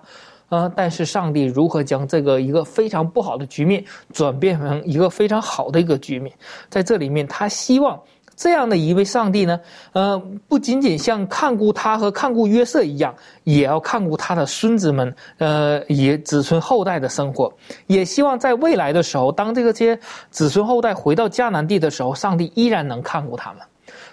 [0.48, 6.32] 呃，但是上帝如何将这个一个非常不好的局面转变成一个非常好的一个局面？
[6.68, 7.98] 在这里面，他希望
[8.34, 9.60] 这样的一位上帝呢，
[9.92, 17.52] 呃，不仅仅像看顾他和看顾约瑟一样，也要看顾他的孙子们，呃，也子孙后代的生活，
[17.86, 19.98] 也希望在未来的时候，当这个些
[20.30, 23.60] 子孙后代回到迦南地的时候，上帝依然能看顾他们。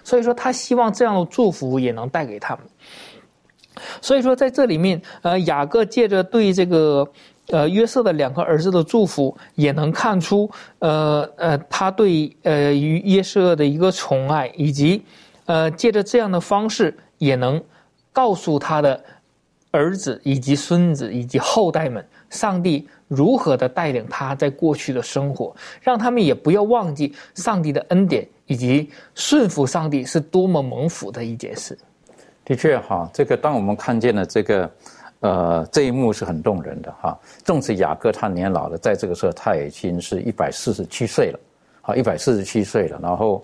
[0.02, 2.64] 所以说，他希望这样的祝福也能带给他们。
[4.02, 7.08] 所以说，在这里面，呃，雅各借着对这个
[7.48, 15.02] 呃约瑟的两个儿子的祝福，也能看出，呃呃，他对呃于约瑟的一个宠爱，以及
[15.46, 17.62] 呃借着这样的方式，也能
[18.12, 19.02] 告诉他的
[19.70, 28.28] 儿子以及孙子以及后代们，上帝如何的带领他在过去的生活，让他们也不要忘记上帝的恩典。
[28.50, 31.78] 以及顺服上帝是多么蒙福的一件事。
[32.44, 34.68] 的确哈，这个当我们看见了这个，
[35.20, 37.16] 呃，这一幕是很动人的哈。
[37.44, 41.38] 纵使雅各他年老了，在这个时候他已经是一百四十七岁了，
[41.80, 42.98] 好，一百四十七岁了。
[43.00, 43.40] 然后，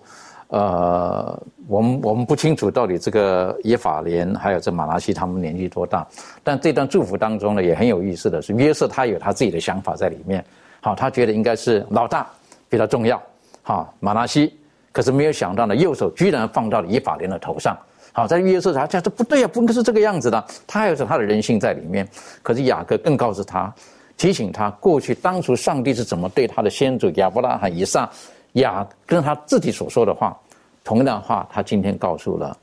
[0.48, 6.04] 呃，我们我们不清楚到底这个耶法莲还有这马拉西他们年纪多大。
[6.42, 10.44] 但这段祝福当中呢，也很有意思的是，约瑟他有他自己的想法在里面。
[10.80, 12.28] 好，他觉得应该是老大
[12.68, 13.22] 比较重要。
[13.62, 14.52] 好，马拉西。
[14.96, 17.76] 可是没有想到呢，右手居然放到了以法莲的头上。
[18.14, 20.42] 好，在约瑟他讲这不对呀，不应该是这个样子的。
[20.66, 22.08] 他还有着他的人性在里面。
[22.42, 23.70] 可是雅各更告诉他，
[24.16, 28.10] 提醒他过去当初上帝是怎么对他的先祖亚伯拉罕、以撒、
[28.52, 30.34] 雅跟他自己所说的话，
[30.82, 32.56] 同样的话，他今天告诉了，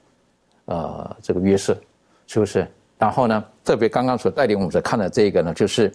[0.65, 1.77] 呃，这个约瑟，
[2.25, 2.67] 是不是？
[2.97, 5.93] 然后呢，特别刚刚所带领我们所看的这个呢，就是，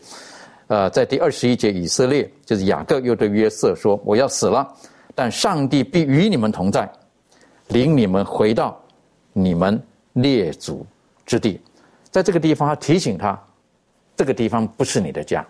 [0.69, 4.65] 呃，在第二十一节，以色列就是雅各又对约瑟说：“我要死了。”
[5.19, 6.89] 但上帝必与你们同在，
[7.71, 8.81] 领你们回到
[9.33, 10.87] 你们列祖
[11.27, 11.61] 之地。
[12.09, 13.37] 在这个地方，他提醒他，
[14.15, 15.45] 这个地方不是你的家，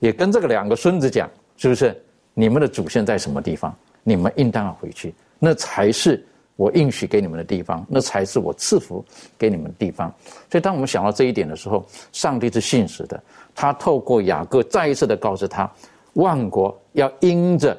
[0.00, 1.98] 也跟这个两个孙子讲，是不是？
[2.34, 3.74] 你们的祖先在什么地方？
[4.02, 6.22] 你们应当要回去，那才是
[6.56, 9.02] 我应许给你们的地方，那才是我赐福
[9.38, 10.12] 给你们的地方。
[10.50, 13.18] 所以，当我们想到这一点的时候，上帝是信实的，
[13.54, 15.72] 他透过雅各再一次的告诉他，
[16.12, 17.74] 万国要因着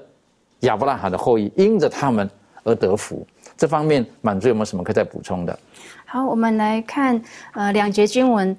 [0.61, 2.29] 亚伯拉罕的后裔，因着他们
[2.63, 3.25] 而得福。
[3.57, 5.57] 这方面，满足有没有什么可以再补充的？
[6.05, 7.21] 好，我们来看
[7.53, 8.57] 呃两节经文，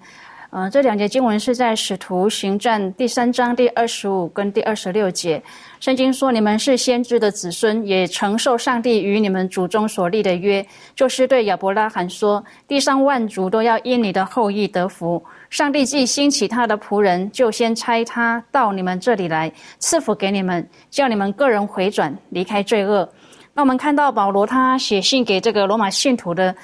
[0.50, 5.42] 呃这两节经文是在使徒行传第三章第二十五跟第二十六节。
[5.80, 15.22] 圣经说：“你们是先知的子孙，也承受上帝与你们祖宗所立的约，就是对亚伯拉罕说：地上万族都要因你的后裔得福。
[15.50, 23.06] 上帝既兴起他的仆人，就先差他到你们这里来，赐福给你们，叫你们个人回转，离开罪恶。”
[23.52, 26.54] 那我们看到保罗他写信给这个罗马信徒的。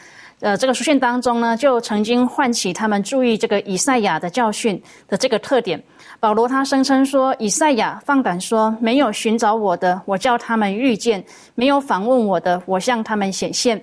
[0.40, 5.82] 呃，这个书信当中呢，就曾经唤起他们注意这个以赛亚的教训的这个特点。
[6.20, 11.20] 保罗他声称说，以赛亚放胆说，没有寻找我的，我叫他们遇见；
[11.54, 13.82] 没有访问我的，我向他们显现。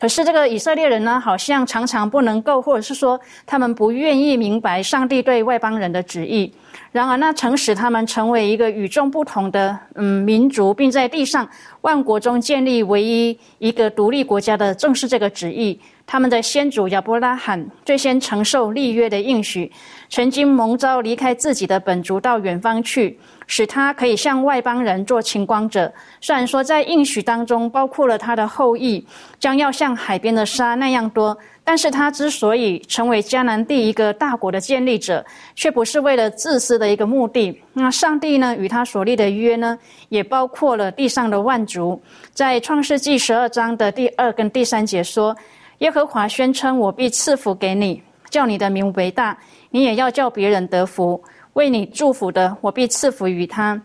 [0.00, 6.50] 可是这个以色列人呢，好像常常不能够，或者是说他们不愿意明白上帝对外邦人的旨意。
[6.90, 11.46] 然而，那曾使他们成为一个与众不同的嗯民族，并在地上
[11.82, 15.78] 万国中建立唯一一个独立国家的，正是这个旨意。
[16.06, 19.70] 他们的先祖亚伯拉罕最先承受立约的应许，
[20.08, 23.16] 曾经蒙召离开自己的本族到远方去，
[23.50, 25.92] 使他可以向外邦人做晴光者。
[26.20, 29.04] 虽然说在应许当中包括了他的后裔
[29.40, 35.24] 将要像海边的沙那样多，但是他之所以成为迦南地一个大国的建立者，
[35.56, 37.60] 却不是为了自私的一个目的。
[37.72, 39.76] 那上帝呢，与他所立的约呢，
[40.10, 42.00] 也包括了地上的万族。
[42.32, 45.36] 在创世纪十二章的第二跟第三节说。
[45.80, 49.34] 耶和华宣称：“我必赐福给你，叫你的名为大；
[49.70, 51.18] 你也要叫别人得福。
[51.54, 53.80] 为你祝福的，我必赐福于他；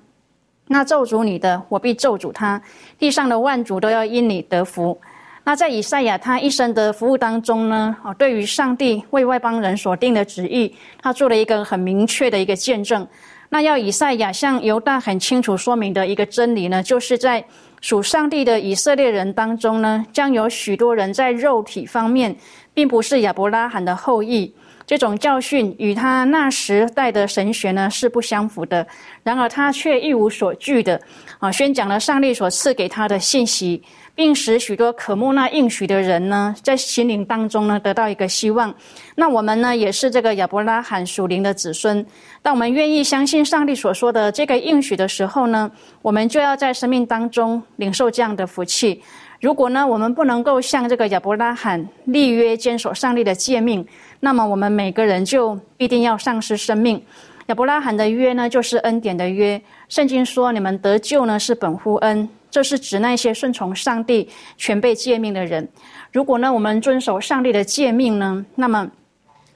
[0.67, 2.61] 那咒诅你的，我必咒诅他。
[2.97, 4.99] 地上的万族都要因你得福。”
[5.47, 7.95] 那在以赛亚他一生的服务当中呢？
[8.03, 13.07] 哦，对于上帝为外邦人所定的旨意，他做了一个很明确的一个见证。
[13.49, 17.43] 那要以赛亚向犹大很清楚说明的一个真理呢，就是在。
[17.81, 22.35] 属上帝的以色列人当中呢，将有许多人在肉体方面，
[22.73, 24.51] 并不是亚伯拉罕的后裔。
[24.85, 28.85] 这种教训与他那时代的神学呢是不相符的。
[29.23, 30.99] 然而他却一无所惧的
[31.39, 33.83] 啊，宣讲了上帝所赐给他的信息。
[34.15, 38.73] 并使许多渴慕那应许的人呢，在心灵当中呢得到一个希望。
[39.13, 42.03] 那我们呢，也是这个亚伯拉罕属灵的子孙。
[42.41, 45.69] 当我们愿意相信上帝所说的这个应许的时候呢，
[46.01, 49.03] 我们就要在生命当中领受这样的福气。
[49.41, 53.85] 如果呢，我们不能够像这个亚伯拉罕立约坚守上帝的诫命，
[54.19, 57.01] 那么我们每个人就必定要丧失生命。
[57.47, 59.61] 亚伯拉罕的约呢，就是恩典的约。
[59.87, 62.27] 圣经说，你们得救呢，是本乎恩。
[62.49, 65.67] 这是指那些顺从上帝、全被诫命的人。
[66.11, 68.89] 如果呢，我们遵守上帝的诫命呢，那么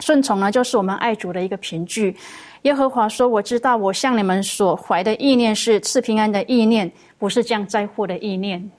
[0.01, 2.15] 顺从呢，就是我们爱主的一个凭据。
[2.63, 8.69] 耶和华说：“我知道，我向你们所怀的意念是赐平安的意念，不是降灾祸的意念。”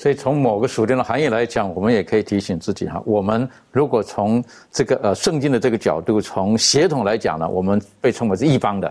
[0.00, 4.42] 所以，从某个属灵的含义来讲，我们也可以提醒自己哈：我们如果从
[4.72, 8.88] 这个呃圣经的这个角度，从协同来讲呢，我们被称为是一方的；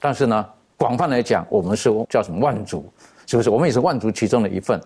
[0.00, 0.44] 但是呢，
[0.76, 2.84] 广泛来讲，我们是叫什么万族。
[3.28, 3.50] 是不是？
[3.50, 4.80] 我们也是万族其中的一份，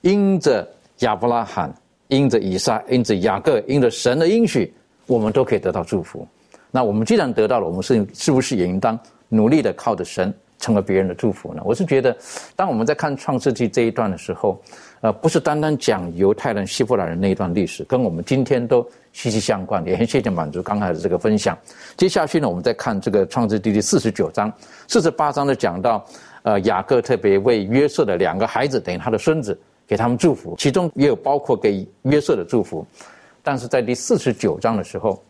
[0.00, 0.66] 因着
[1.00, 1.70] 亚伯拉罕，
[2.08, 4.72] 因着以撒，因着雅各，因着神的应许，
[5.06, 6.26] 我们都可以得到祝福。
[6.70, 8.98] 那我们既然得到了，我们是是不是也应当
[9.28, 11.60] 努力的靠着神，成为别人的祝福呢？
[11.64, 12.16] 我是觉得，
[12.54, 14.62] 当我们在看创世纪这一段的时候，
[15.00, 19.84] 呃，不是单单讲犹太人、希伯来人那一段历史，跟我们今天都息息相关。
[19.86, 21.58] 也很谢谢满足刚才的这个分享。
[21.96, 24.52] 接下去呢，我们再看这个创世纪第四十九章、
[24.86, 26.06] 四十八章的讲到。
[26.42, 32.82] 呃，雅各特别为约瑟的两个孩子，等于他的孙子，给他们祝福，其中也有包括给约瑟的祝福。
[33.42, 35.22] 但是在第四十九章的时候，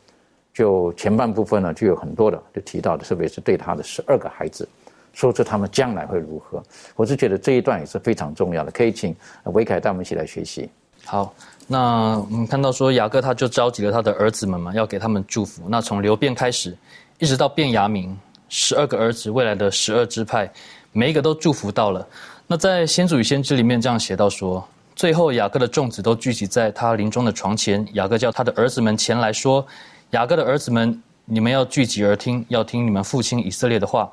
[0.55, 4.68] 就前半部分呢，就有很多的就提到的，特别是对他的十二个孩子，
[5.13, 6.63] 说出他们将来会如何。
[6.97, 10.69] 我是觉得这一段也是非常重要的，可以请维凯带我们一起来学习。
[11.05, 11.35] 好，
[11.67, 15.63] 那我们看到说雅各他就召集了他的儿子们嘛，要给他们祝福。
[15.69, 16.77] 那从流变开始，
[17.19, 18.17] 一直到变雅明，
[18.49, 20.51] 十二个儿子，未来的十二支派。
[20.93, 22.07] 每一个都祝福到了。
[22.47, 29.65] 那在《先祖与先知》里面这样写到说：最后雅各的众子都聚集在他临终的床前，雅各叫他的儿子们前来说
[30.11, 34.11] ：“雅各的儿子们，你们要聚集而听，要听你们父亲以色列的话。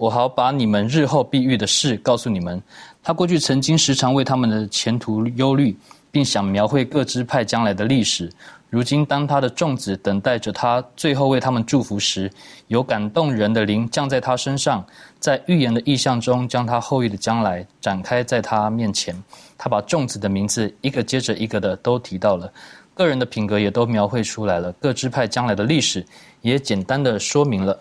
[0.00, 2.58] 我好把你们日后必遇的事告诉你们。
[3.02, 5.76] 他过去曾经时常为他们的前途忧虑，
[6.10, 8.32] 并想描绘各支派将来的历史。
[8.70, 12.30] 如今当他的众子等待着他最后为他们祝福时，
[12.68, 14.82] 有感动人的灵降在他身上，
[15.18, 19.14] 在预言的意象中将他后裔的将来展开在他面前。
[19.58, 22.50] 他把众子的名字一个接着一个的都提到了，
[22.94, 26.02] 个人的品格也都描绘出来了，各支派将来的历史
[26.40, 27.78] 也简单的说明了。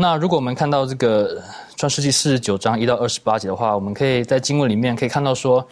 [0.00, 1.42] 那如果我们看到这个
[1.74, 5.66] 创世纪四十九章一到二十八节的话，我们可以在经文里面可以看到说，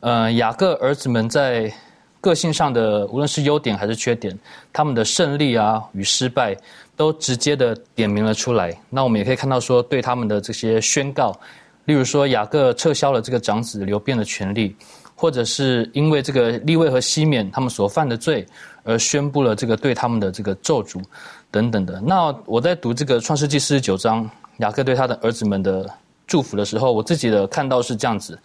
[0.00, 1.72] 呃，雅各儿子们在
[2.20, 4.36] 个性上的无论是优点还是缺点，
[4.72, 6.56] 他们的胜利啊与失败
[6.96, 8.76] 都直接的点明了出来。
[8.90, 11.38] 那我们也可以看到说，对他们的这些宣告，
[11.84, 14.74] 例如说雅各撤销了这个长子流变的权利，
[15.14, 18.46] 或者是因为这个利位和西缅他们所犯的罪
[18.82, 21.02] 而宣布了这个对他们的这个咒诅。
[21.50, 22.00] 等等的。
[22.00, 25.88] 那我在读这个创世纪四十九章，雅各对他的儿子们的
[26.26, 28.36] 祝福的时候，我自己的看到是这样子。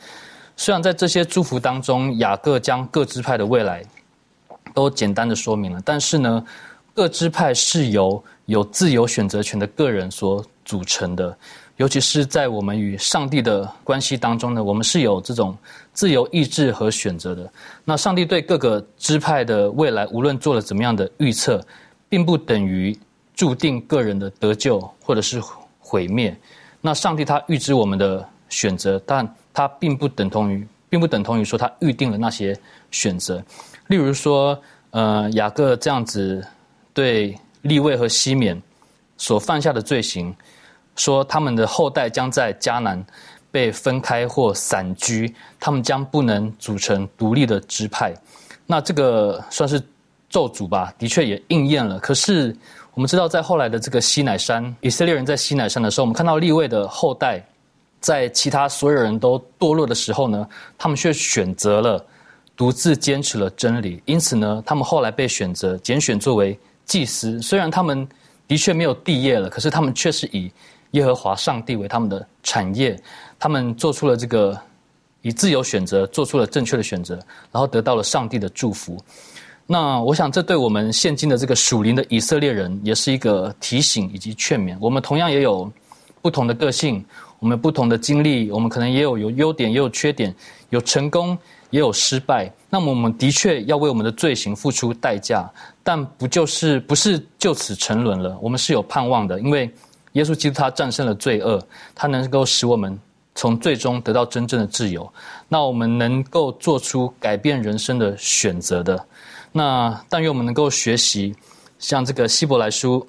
[0.56, 3.84] 虽然在这些祝福当中，雅各将各支派的未来
[4.76, 6.46] 都简单的说明了，但是呢，
[6.94, 11.36] 各支派是由有自由选择权的个人所组成的。
[11.80, 15.58] 尤其是在我们与上帝的关系当中呢，我们是有这种
[15.92, 17.52] 自由意志和选择的。
[17.84, 21.62] 那上帝对各个支派的未来，无论做了怎么样的预测。
[22.12, 22.98] 并不等于
[23.36, 25.40] 注定个人的得救或者是
[25.78, 26.36] 毁灭。
[26.82, 32.58] 那上帝他预知我们的选择，但他并不等同于，并不等同于说他预定了那些
[32.90, 33.40] 选择。
[33.86, 34.60] 例如说，
[34.90, 36.44] 呃，雅各这样子
[36.96, 38.60] 对利位和西缅
[39.16, 40.36] 所犯下的罪行，
[41.00, 43.04] 说他们的后代将在迦南
[43.50, 48.14] 被分开或散居，他们将不能组成独立的支派。
[48.68, 49.82] 那这个算是。
[50.32, 51.98] 咒诅吧，的确也应验了。
[51.98, 52.56] 可是
[52.94, 57.44] 我们知道，在后来的这个西乃山，以色列人在西乃山的时候，我们看到立位的后代，
[58.00, 60.48] 在其他所有人都堕落的时候呢，
[60.78, 62.06] 他们却选择了
[62.56, 64.04] 独自坚持了真理。
[64.06, 67.42] 因此呢，他们后来被选择拣选作为祭司。
[67.42, 68.08] 虽然他们
[68.48, 70.52] 的确没有地业了，可是他们却是以
[70.92, 73.00] 耶和华上帝为他们的产业。
[73.38, 74.60] 他们做出了这个
[75.22, 77.16] 以自由选择，做出了正确的选择，
[77.52, 78.98] 然后得到了上帝的祝福。
[79.66, 84.76] 那我想，这对我们现今的这个属灵的以色列人，也是一个提醒以及劝勉。
[84.82, 85.72] 我们同样也有
[86.22, 87.06] 不同的个性，
[87.38, 90.34] 我们不同的经历，我们可能也有有优点，也有缺点，
[90.72, 91.38] 有成功，
[91.70, 92.52] 也有失败。
[92.68, 95.48] 那么，我们的确要为我们的罪行付出代价，
[95.84, 98.36] 但不就是不是就此沉沦了？
[98.42, 99.72] 我们是有盼望的，因为
[100.14, 101.62] 耶稣基督他战胜了罪恶，
[101.94, 102.98] 他能够使我们
[103.36, 105.12] 从最终得到真正的自由。
[105.48, 109.06] 那我们能够做出改变人生的选择的。
[109.52, 111.36] 那但愿我们能够学习，
[111.78, 113.06] 像这个希伯来书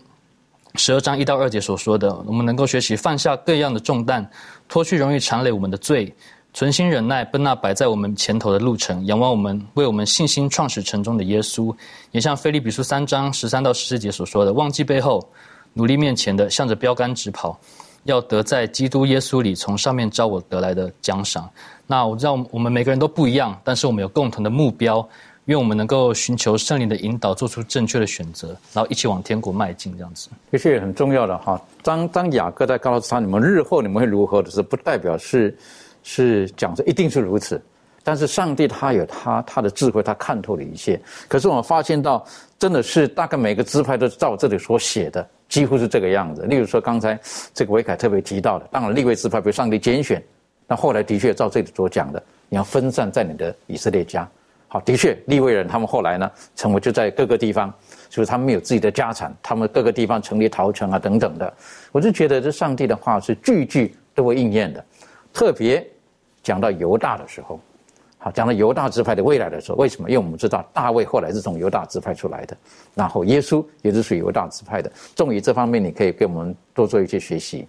[0.77, 4.29] 十二章一到二节所说的，我们能够学习放下各样的重担，
[4.69, 6.15] 脱去容易缠累我们的罪，
[6.55, 11.75] 存心忍耐，奔那摆在我们前头的路程，仰望我们为我们信心创始成终的耶稣。
[12.13, 15.29] 也像菲利比书三章十三到十四节所说的，忘记背后，
[15.73, 17.59] 努力面前的，向着标杆直跑，
[18.05, 21.49] 要得在基督耶稣里从上面招我得来的奖赏。
[21.87, 25.07] 那我知道我们每个人都不一样，但是我们有共同的目标。
[25.47, 31.61] 因为我们能够寻求圣灵的引导，做出正确的选择，然后一起往天国迈进，这样子，的确很重要的哈。
[31.83, 35.57] 当当雅各在告诉他你们日后你们会如何的时候，不代表是
[36.05, 37.61] 是讲说一定是如此，
[38.05, 41.01] 但是上帝他有他他的智慧，他看透了一切。
[41.27, 42.25] 可是我们发现到，
[42.57, 46.43] 真的是大概每个支派都照这里所写的，几乎是这个样子。
[46.45, 47.19] 例如说刚才
[47.53, 50.23] 这个维凯特别提到的，当然立位支派被上帝拣选，
[50.67, 54.27] 那后来的确照这里所讲的，你要分散在你的以色列家。
[54.69, 57.75] 好，的确，利未人他们后来呢，成为就在各个地方，
[58.09, 61.53] 就是他们有自己的家产，他们各个地方成立陶城啊等等的。
[61.91, 64.85] 我就觉得这上帝的话是句句都会应验的。
[65.33, 65.85] 特别
[66.41, 67.61] 讲到犹大的时候，
[68.23, 70.11] 好，讲到犹大支派的未来的时候，为什么？
[70.11, 72.55] 因为我们知道大卫后来是从犹大支派出来的，
[72.95, 74.93] 然后耶稣也是属于犹大支派的。
[75.16, 77.66] 重于这方面，你可以给我们多做一些学习。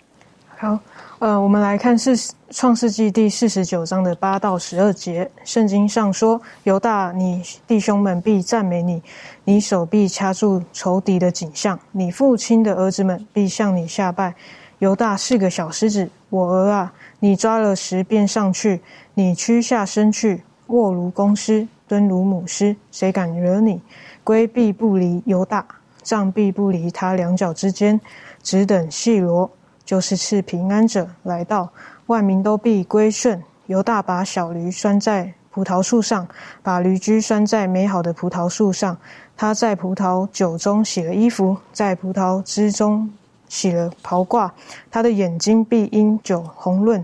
[0.58, 0.78] 好。
[1.20, 2.18] 呃，我们来看是
[2.50, 5.30] 创世纪第四十九章的八到十二节。
[5.44, 9.00] 圣经上说：“犹大，你弟兄们必赞美你；
[9.44, 14.34] 你手臂掐住仇敌的景象；你父亲的儿子们必向你下拜。”
[14.82, 18.82] 犹大是个小狮子，我儿啊，你抓了石便上去，
[19.14, 23.80] 你屈下身去，卧如公狮，蹲如母狮，谁敢惹你？
[24.24, 25.64] 龟必不离犹大，
[26.02, 28.02] 杖必不离他两脚之间，
[28.42, 29.48] 只等细罗。
[29.86, 31.70] 就是赐平安者来到，
[32.08, 33.40] 万民都必归顺。
[33.68, 36.28] 犹大把小驴拴在葡萄树上，
[36.64, 38.98] 把驴驹拴在美好的葡萄树上。
[39.38, 43.12] 他在葡萄酒中洗了衣服，在葡萄汁中
[43.52, 44.50] 洗了袍褂。
[44.90, 47.04] 他的眼睛必因酒红润，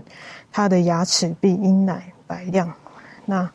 [0.50, 2.72] 他的牙齿必因奶白亮。
[3.26, 3.46] 那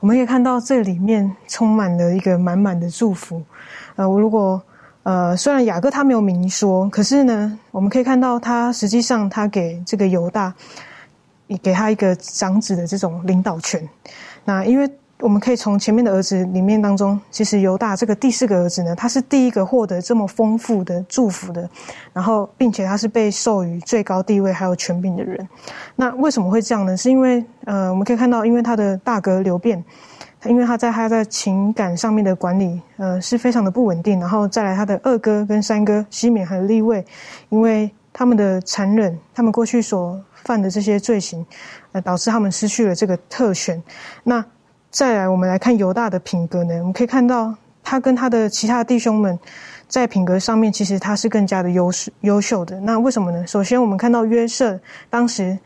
[0.00, 3.42] 我们可以看到这里面充满了一个满满的祝福。
[3.96, 4.62] 呃，我如果
[5.02, 10.54] 呃，虽然雅各他没有明说，可是呢，我们可以看到他实际上他给这个犹大，
[11.62, 13.86] 给他一个长子的这种领导权。
[14.46, 14.90] 那因为。
[15.20, 21.68] 我们可以从前面的儿子里面当中，其实犹大这个第四个儿子呢，他是第一个获得这么丰富的祝福的，
[22.12, 25.46] 然后并且他是被授予最高地位还有权柄的人。
[25.94, 26.96] 那为什么会这样呢？
[26.96, 29.82] 是因为呃，我们可以看到，因为他的大哥刘辩，
[30.46, 37.04] 因为他在他在情感上面的管理呃是非常的不稳定，然后再来他的二哥跟三哥西缅和利位，
[37.50, 41.44] 因为他们的残忍，他们过去所犯的这些罪行，
[41.92, 43.80] 呃，导致他们失去了这个特权。
[44.24, 44.42] 那
[44.90, 46.74] 再来，我们来看犹大的品格呢。
[46.78, 49.38] 我们可以看到，他跟他的其他弟兄们
[49.86, 52.80] 在品格上面，其实他是更加的优势优秀的。
[52.80, 53.46] 那为什么呢？
[53.46, 54.78] 首先，我们看到约瑟
[55.08, 55.56] 当时，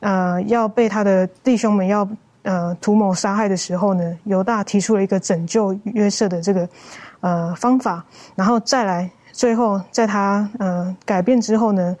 [0.00, 2.08] 呃，要被他的弟兄们要
[2.42, 6.66] 呃图谋杀害的时候呢，犹大提出了一个拯救约瑟的这个
[7.20, 8.02] 呃方法。
[8.34, 11.94] 然后再来，最后在他呃改变之后呢，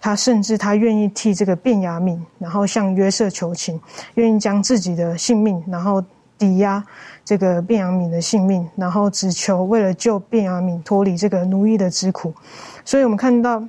[0.00, 3.80] 他甚至他愿意替这个卞雅敏，然后向约瑟求情，
[4.14, 6.02] 愿意将自己的性命，然后。
[6.44, 6.84] 抵押
[7.24, 12.34] 这个卞阳敏的性命，然后只求为了救卞阳敏脱离这个奴役的之苦，
[12.84, 13.62] 所以我们看到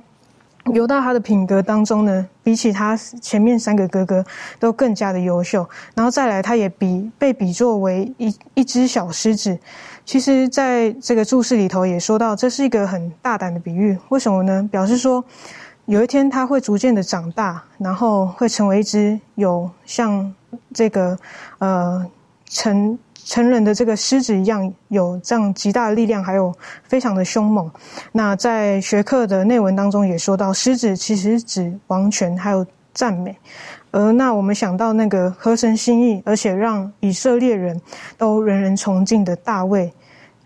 [0.74, 4.22] 犹大他的品格当中呢，比起他前面三个哥哥
[4.58, 5.66] 都更加的优秀。
[5.94, 9.58] 然后再来，他也比被比作为一一只小狮子。
[10.04, 13.96] 其实，在这个注释里头也说到，这是一个很大胆的比喻。
[14.10, 14.68] 为什么呢？
[14.70, 15.24] 表示说
[15.86, 20.30] 有一天他会逐渐的长大，然后会成为一只有像
[20.74, 21.18] 这个
[21.56, 22.04] 呃。
[22.48, 27.70] 成成人的这个狮子一样，有这样极大的力量，还有非常的凶猛。
[28.12, 33.36] 那在学课的内文当中也说到，狮子其实指王权还有赞美。
[33.90, 37.80] 而那我们想到那个合神心意，而且让以色列人
[38.16, 39.92] 都人人崇敬的大卫，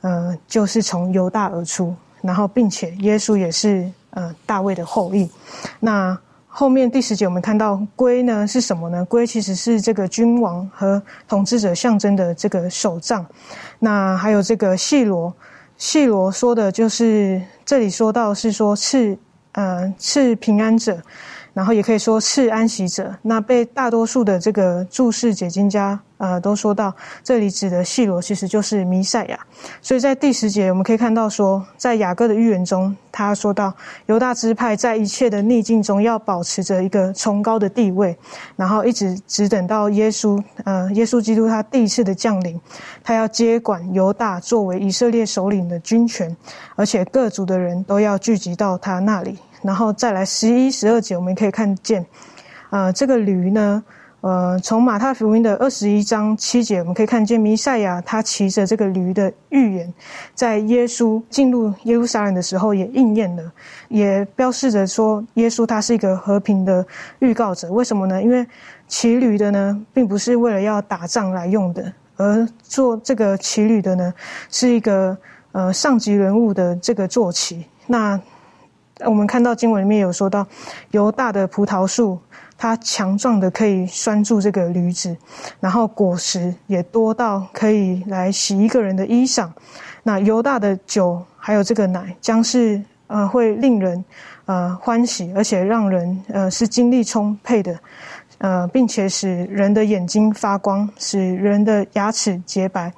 [0.01, 5.31] 呃，就是从犹大而出，然后并且耶稣也是呃大卫的后裔。
[5.79, 6.19] 那。
[6.61, 9.03] 后面第十节我们看到龟呢是什么呢？
[9.07, 13.25] 龟其实是这个君王和统治者象征的这个手杖。
[13.79, 15.35] 那还有这个细罗，
[15.79, 19.17] 细罗说的就是这里说到是说赐
[19.53, 21.01] 呃赐平安者。
[21.53, 23.15] 然后也可以说是安息者。
[23.23, 29.39] 那被大多数的这个注释解经家呃都说到，这里指的细罗其实就是弥赛亚。
[29.81, 33.73] 所以在第十节我们可以看到说，在雅各的预言中，他说到
[34.07, 38.17] 犹大支派在一切的逆境中要保持着一个崇高的地位，
[38.57, 42.61] 然后一直只等到耶稣呃耶稣基督他第一次的降临，
[43.03, 46.35] 他要接管犹大作为以色列首领的军权，
[46.77, 49.39] 而且各族的人都要聚集到他那里。
[49.63, 52.05] 然后再来十一、十二节，我们可以看见，
[52.71, 53.83] 呃，这个驴呢，
[54.21, 59.95] 呃，从马太福音的二十一章七节，我们可以看见弥赛亚他骑着这个驴的预言，
[60.35, 63.53] 在耶稣进入耶路撒冷的时候也应验了，
[63.89, 66.87] 也标示着说，耶稣他是一个和平的
[67.21, 67.71] 预告者。
[67.71, 68.23] 为什么呢？
[68.23, 68.47] 因为
[68.89, 74.13] 骑驴的呢，并不是为了要打仗来用的，而做这个骑驴的呢，
[74.51, 75.17] 是一个
[75.53, 77.65] 呃上级人物的这个坐骑。
[77.87, 78.21] 那
[79.07, 80.47] 我们看到经文里面有说到，
[80.91, 82.19] 犹大的葡萄树，
[82.59, 85.17] 它强壮的可以拴住这个驴子，
[85.59, 89.49] 然后果实也多到可以来洗一个人的衣裳。
[90.03, 94.05] 那犹大的酒还有这个奶，将是呃会令人
[94.45, 97.79] 呃欢喜，而且让人呃是精力充沛的，
[98.39, 102.93] 呃，并且使人的眼睛发光，使人的牙齿洁白。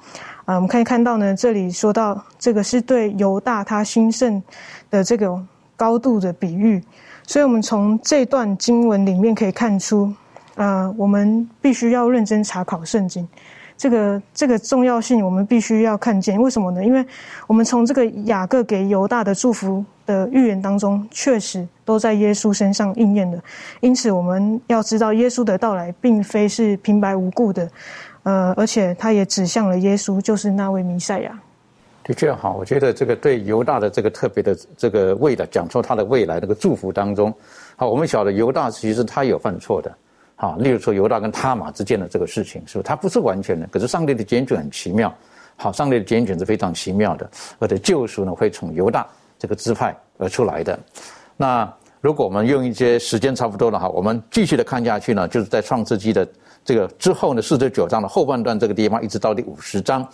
[0.45, 4.43] 啊，我们可以看到呢，这里说到这个是对犹大他兴盛
[4.89, 5.41] 的这个。
[5.75, 6.81] 高度的比喻，
[7.25, 10.13] 所以我们从这段经文里面可以看出，
[10.55, 13.27] 呃，我们必须要认真查考圣经，
[13.77, 16.39] 这个这个重要性我们必须要看见。
[16.41, 16.83] 为什么呢？
[16.83, 17.05] 因为
[17.47, 23.41] 我们从这个雅各给犹大的祝福的预言当中，确实都在耶稣身上应验了。
[23.79, 27.69] 因此，我们要知道耶稣的到来并非是平白无故的，
[28.23, 31.39] 呃，而且他也指向了耶稣就是那位弥赛亚。
[32.03, 37.33] 的确哈，我觉得这个对犹大的这个特别的这个未来，讲出他的未来那个祝福当中，
[37.77, 39.95] 好，我们晓得犹大其实他有犯错的，
[40.35, 42.83] 好，例如说犹大跟他玛之间的这个事情，是不？
[42.83, 45.15] 他不是完全的，可是上帝的拣选很奇妙，
[45.55, 47.29] 好，上帝的拣选是非常奇妙的，
[47.59, 49.07] 而且救赎呢会从犹大
[49.39, 50.77] 这个支派而出来的。
[51.37, 56.27] 那如果我们用一些时间差不多了哈，我们继续的看下去呢，就是在创世纪的
[56.65, 60.05] 这个之后呢，四十九章的后半段这个地方，一直到第五十章。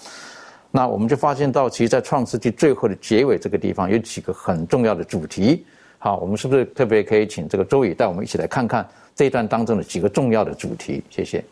[0.72, 5.65] 那我们就发现到，其实，在创世纪最后的结尾这个地方，有几个很重要的主题。
[5.97, 11.03] 好，我们是不是特别可以请这个周宇带我们一起来看看这一段当中的几个重要的主题？
[11.09, 11.43] 谢谢。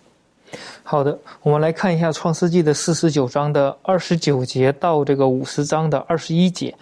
[0.84, 6.74] 好的，我们来看一下《创世纪》的四十九章的二十九节到这个五十章的二十一节。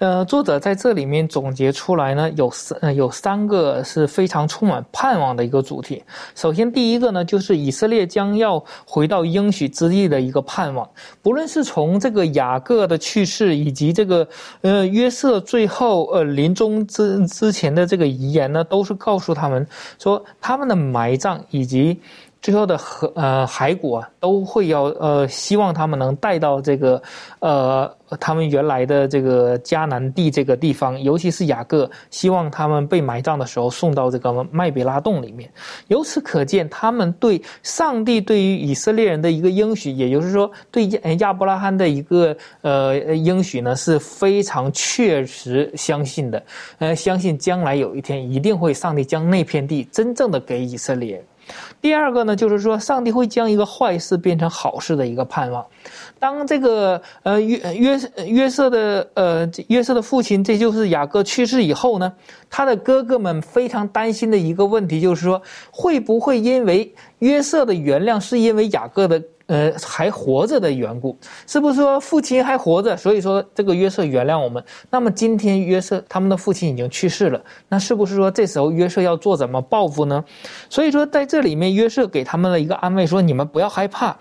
[0.00, 6.02] 呃，作者在这里面总结出来呢，有三呃有三个是非常充满盼望的一个主题。
[6.34, 10.88] 首先，第一个呢，就是以色列将要回到应许之地的一个盼望。
[11.22, 14.26] 不论是从这个雅各的去世，以及这个
[14.62, 19.66] 呃约瑟最后呃临终之之前的这个遗言呢，都是告诉他们
[19.98, 22.00] 说，他们的埋葬以及。
[22.44, 27.02] 最后的河呃骸骨啊，都会要呃希望他们能带到这个
[27.38, 27.90] 呃
[28.20, 35.50] 他们原来的这个迦南地这个地方，尤其是雅各，希望他们被埋葬的时候送到这个麦比拉洞里面。
[35.88, 46.42] 由此可见，他们对上帝对于以色列人的一个应许，也就是说对亚亚伯拉罕的一个呃应许呢，是非常确实相信的。
[46.78, 51.24] 呃，相信将来有一天一定会上帝将那片地真正的给以色列人。
[51.80, 55.64] 第二个呢，就是说，上帝会将一个坏事变成好事的一个盼望。
[56.18, 62.12] 当这个呃约约约瑟的呃约瑟的父亲，这就是雅各去世以后呢，
[62.48, 69.22] 他的哥哥们非常担心的一个问题，就是说，会不会因为约瑟的原谅，是因为雅各的。
[69.46, 71.16] 呃，还活着的缘故，
[71.46, 72.96] 是不是说父亲还活着？
[72.96, 74.64] 所以说这个约瑟原谅我们。
[74.90, 80.24] 那么今天约瑟他们的父亲已经去世了，那是不是说这时候约瑟要做怎么报复呢？
[80.70, 84.16] 所以说在这里面，约瑟给他们了一个安慰，说你们不要害怕。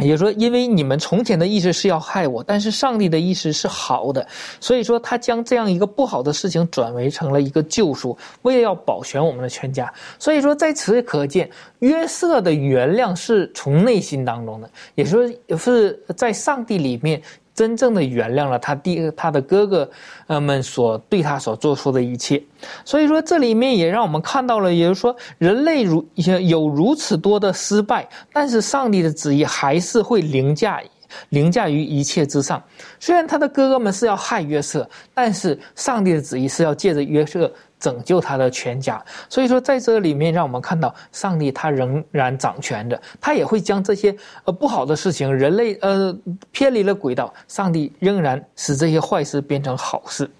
[0.00, 4.26] 也就说，因为你们从前的意识是要害我，但是上帝的意识是好的，
[4.60, 9.92] 所以说他将这样一个不好的事情转为成了一个救赎，为了要保全我们的全家。
[10.18, 15.28] 所以说，在此可见，约瑟的原谅是从内心当中的，也说
[15.58, 17.20] 是在上帝里面。
[17.60, 19.90] 真正的原谅了他弟他的哥哥，
[20.28, 22.42] 呃们所对他所做出的一切，
[22.86, 26.02] 所以说这里面也让我们看到了，也就是说人类如
[26.48, 30.80] 有如此多的失败，但是上帝的旨意还是会凌驾
[31.28, 32.62] 凌驾于一切之上。
[32.98, 37.52] 虽然他的哥哥们是要害约瑟，但是上帝的旨意是要借着约瑟。
[37.80, 44.14] 拯救他的全家，所以说在这里面，让我们看到上帝他仍然掌权着，他也会将这些
[44.44, 46.14] 呃不好的事情，人类呃
[46.52, 50.30] 偏离了轨道，上帝仍然使这些坏事变成好事。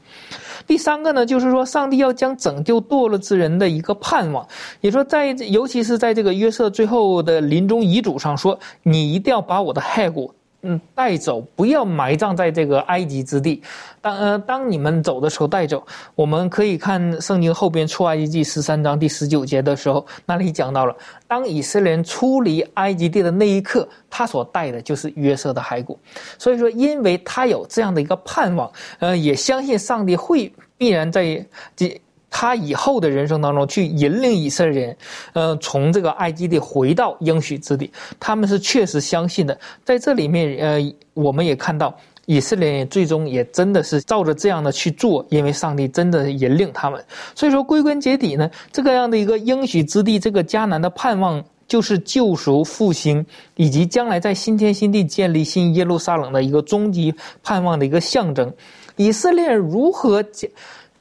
[0.67, 4.47] 第三个呢，就是说上帝要将拯救堕落之人的一个盼望，
[4.83, 10.33] 也说在尤其是在这个约瑟最后的临终遗嘱上说，你一定要把我的骸骨。
[10.63, 13.63] 嗯，带走，不要埋葬在这个埃及之地。
[14.03, 15.83] 当呃，当你们走的时候带走。
[16.15, 20.95] 我们可以看圣经后边出埃及记十三章第十九节的时候，那里讲到了，
[21.27, 25.99] 当以色列人出离埃及地的那一刻，他所带的就是约瑟的骸骨。
[26.39, 31.43] 所以说，因为他有这样的一个盼望，呃，也相信上帝会必然在
[31.75, 32.01] 这。
[32.31, 34.97] 他以后的人生当中，去引领以色列人，
[35.33, 39.59] 呃，从这个埃及地回到应许之地，他们是确实相信的。
[39.85, 41.95] 在这里面，呃，我们也看到
[42.27, 47.05] 以色列人最终也真的是照着这样的去做，因为上帝真的引领他们。
[47.35, 53.27] 所以说，归根结底呢，这个样的一个应许之地，这个迦南的盼望，就是救赎复兴，
[53.57, 57.13] 以及将来在新天新地建立新耶路撒冷的一个终极
[57.43, 58.53] 盼望的一个象征。
[58.97, 60.49] 以色列如何建？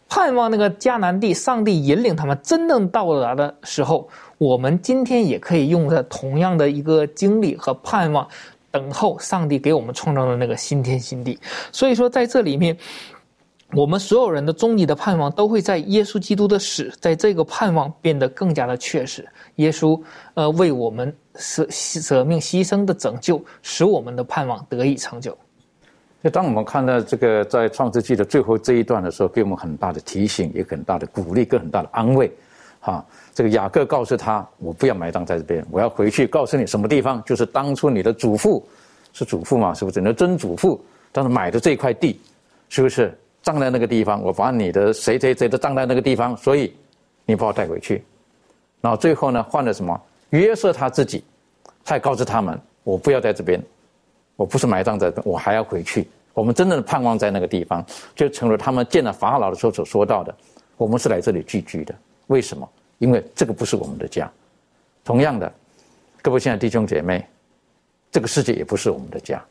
[0.09, 8.27] 盼望那个迦南地，上帝引领他们真正到达的时候，我们今天也可以用着同样的一个经历和盼望，
[8.71, 11.39] 等候上帝给我们创造的那个新天新地。
[11.71, 12.75] 所以说，在这里面，
[13.73, 19.23] 我们所有人的终极的盼望，都会在耶稣基督的死，在这个盼望变得更加的确实。
[19.57, 20.01] 耶稣，
[20.33, 25.37] 呃，为我们舍舍命牺牲的拯救，使我们的盼望得以成就。
[26.21, 32.29] 就当我们看到这个在创世纪的最后这一段的时候，给我们很大的提醒，也很大的鼓励，跟很大的安慰。
[32.81, 38.65] 哈，这个雅各告诉他：“我不要埋葬在这边，我要回去告诉你什么地方，就是当初你的祖父
[39.13, 40.01] 是祖父嘛，是不是？
[40.01, 42.19] 你的曾祖父当时买的这块地，
[42.67, 44.21] 是不是葬在那个地方？
[44.21, 46.73] 我把你的谁谁谁都葬在那个地方，所以
[47.25, 48.03] 你把我带回去。
[48.81, 49.97] 然后最后呢，换了什么？
[50.31, 51.23] 约瑟他自己，
[51.85, 53.61] 他也告诉他们：我不要在这边。”
[54.39, 56.07] 我不是埋葬在，我还要回去。
[56.33, 57.85] 我们真正的盼望在那个地方，
[58.15, 60.33] 就成了他们见了法老的时候所说到的：
[60.77, 61.93] 我们是来这里聚居的。
[62.27, 62.65] 为什么？
[62.99, 64.31] 因为这个不是我们的家。
[65.03, 65.51] 同样的，
[66.21, 67.25] 各位亲爱的弟兄姐妹，
[68.13, 69.43] 这个世界也不是我们的家。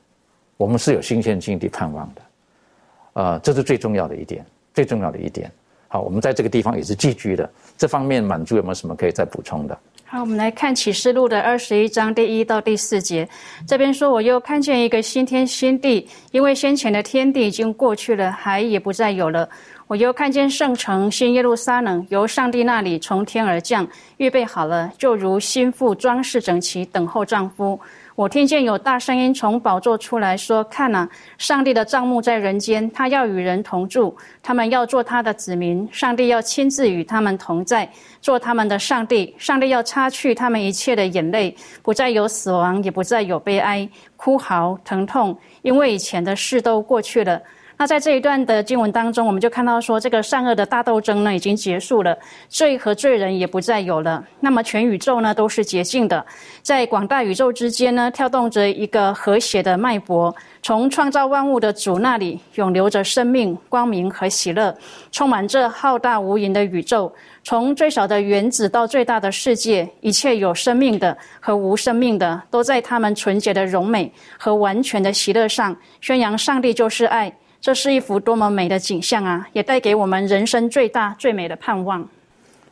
[0.57, 5.53] 我们是有新鲜境地盼望的，啊，这是最重要的一点，最重要的一点。
[5.89, 7.49] 好，我们在这个地方也是寄居的。
[7.77, 9.79] 这方面满足有没有什么可以再补充的？
[10.11, 13.29] 好，我们来看启示录的二十一章第一到第四节。
[13.67, 19.47] 这边说，我又看见一个新天新地，因为先前的天地已经过去了，海也不再有了。
[19.87, 23.87] 我又看见圣城新耶路撒冷由上帝那里从天而降，
[24.17, 27.79] 预备好了，就如新妇装饰整齐，等候丈夫。
[28.19, 31.09] 我听见有大声音从宝座出来说：“看呐，
[31.39, 34.13] 上帝的帐幕在人间，他要与人同住，
[34.43, 37.89] 他们要做他的子民，上帝要亲自与他们同在，
[38.21, 39.33] 做他们的上帝。
[39.39, 47.41] 上帝要擦去他们一切的眼泪，不再有死亡，也不再有悲哀、哭嚎、疼痛，因为以前的事都过去了。”
[47.81, 52.19] 那在这一段的经文当中，我们就看到说，这个善恶的大斗争呢已经结束了，
[52.49, 54.23] 罪和罪人也不再有了。
[54.41, 56.27] 那么全宇宙呢都是洁净的，
[56.61, 64.77] 在广大宇宙之间呢跳动着一个和谐的脉搏，从创造万物的主那里涌流着生命、光明和喜乐，
[65.13, 67.13] 充满这浩大无垠的宇宙。
[67.45, 77.33] 从最小的原子到最大的世界，一切有生命的和无生命的，都在他们纯洁的荣美和完全的喜乐上宣扬上帝就是爱。
[77.61, 79.49] 这是一幅多么美的景象啊！
[79.53, 82.09] 也带给我们人生最大最美的盼望。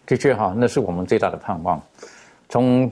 [0.07, 1.83] 的确哈，那是我们最大的盼望。
[2.49, 2.91] 从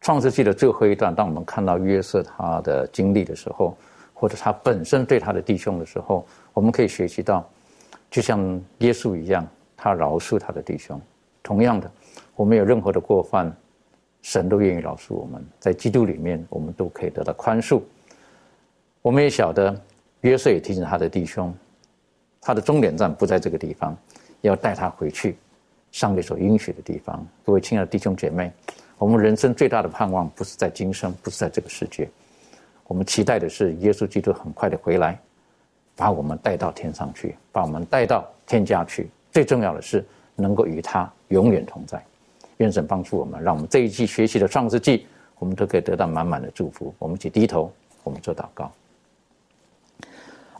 [0.00, 3.76] 创世纪的最后一段，当我们看到约瑟他的经历的时候，
[4.12, 7.48] 或者他本身对他的弟兄的时候，我们可以学习到，
[8.10, 9.46] 就像耶稣一样，
[9.76, 11.00] 他饶恕他的弟兄。
[11.40, 11.88] 同样的，
[12.34, 13.56] 我们有任何的过犯，
[14.22, 15.42] 神都愿意饶恕我们。
[15.60, 17.80] 在基督里面，我们都可以得到宽恕。
[19.00, 19.80] 我们也晓得。
[20.24, 21.54] 约瑟也提醒他的弟兄，
[22.40, 23.94] 他的终点站不在这个地方，
[24.40, 25.36] 要带他回去
[25.92, 27.24] 上帝所应许的地方。
[27.44, 28.50] 各位亲爱的弟兄姐妹，
[28.96, 32.08] 我们人生最大的盼望不是在今生，不是在这个世界，
[32.86, 35.20] 我们期待的是耶稣基督很快的回来，
[35.94, 39.10] 把我们带到天上去，把我们带到天家去。
[39.30, 40.02] 最重要的是
[40.36, 42.02] 能够与他永远同在。
[42.56, 45.06] 愿神帮助我们，让我们这一季学习的创世纪，
[45.38, 46.94] 我们都可以得到满满的祝福。
[46.98, 47.70] 我们一起低头，
[48.04, 48.72] 我们做祷告。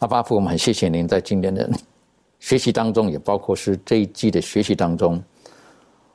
[0.05, 1.67] 阿巴父，我们很谢谢您在今天的
[2.39, 5.19] 学习当中，也包括是这一季的学习当中，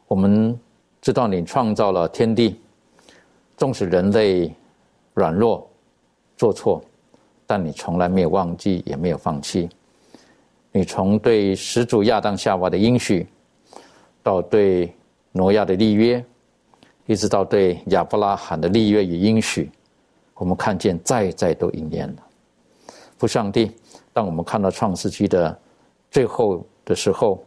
[0.07, 0.55] 我们
[1.01, 2.59] 知道你创造了天地，
[3.57, 4.53] 纵使人类
[5.15, 5.67] 软弱
[6.37, 6.79] 做错，
[7.47, 9.67] 但你从来没有忘记，也没有放弃。
[10.71, 13.25] 你从对始祖亚当夏娃的应许，
[14.21, 14.93] 到对
[15.31, 16.23] 挪亚的立约，
[17.07, 19.71] 一直到对亚伯拉罕的立约与应许，
[20.35, 22.28] 我们看见再再都应验了。
[23.19, 23.69] 父上帝，
[24.13, 25.59] 当我们看到创世纪的
[26.09, 27.43] 最后的时候，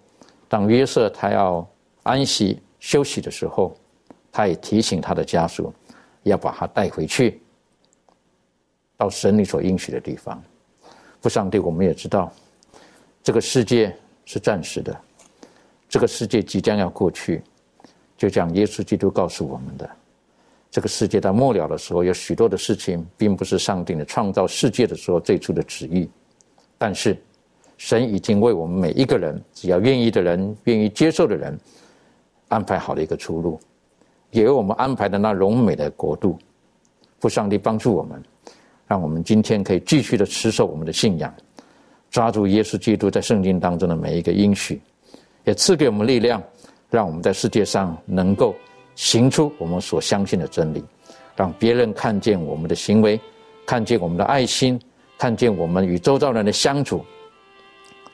[0.47, 1.67] 当约瑟他要
[2.03, 3.75] 安息休息的时候，
[4.31, 5.73] 他也提醒他的家属，
[6.25, 7.41] 要把他带回去，
[8.99, 10.39] 到神你所应许的地方。
[11.23, 12.31] 父上帝，我们也知道，
[13.23, 13.97] 这个世界
[14.27, 14.95] 是暂时的，
[15.89, 17.43] 这个世界即将要过去，
[18.19, 19.89] 就像耶稣基督告诉我们的。
[20.73, 26.09] 这个世界在末了的时候，有许多的事情，并不是上帝的创造世界的时候最初的旨意，
[26.79, 27.15] 但是
[27.77, 31.61] 神已经为我们每一个人，只要愿意的人、愿意接受的人，
[32.49, 33.61] 安排好了一个出路，
[34.31, 36.39] 也为我们安排的那荣美的国度。
[37.21, 38.23] 父上帝帮助我们，
[38.87, 41.33] 让我们今天可以继续的持守我们的信仰，
[42.11, 44.81] 抓住耶稣基督在圣经当中的每一个应许，
[45.45, 46.43] 也赐给我们力量，
[46.89, 48.55] 让我们在世界上能够。
[48.95, 50.85] 行出我们所相信的真理，
[51.35, 53.21] 让别人看见我们的行为，
[53.67, 54.81] 看见我们的爱心，
[55.19, 57.05] 看见我们与周遭人的相处，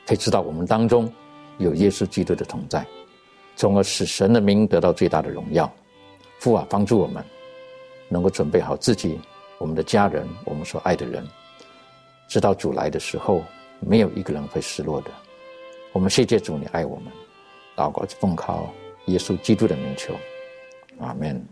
[0.07, 1.11] 可以知道我们当中
[1.57, 2.85] 有耶稣基督的同在，
[3.55, 5.71] 从而使神的名得到最大的荣耀。
[6.39, 7.23] 父啊，帮助我们
[8.07, 9.19] 能够准备好自己、
[9.57, 11.27] 我们的家人、我们所爱的人，
[12.29, 13.43] 直到主来的时候，
[13.81, 15.11] 没有一个人会失落的。
[15.91, 17.11] 我们谢谢主，你爱我们，
[17.75, 18.69] 祷告奉靠
[19.07, 20.13] 耶稣基督的名求。
[21.01, 21.49] Amen.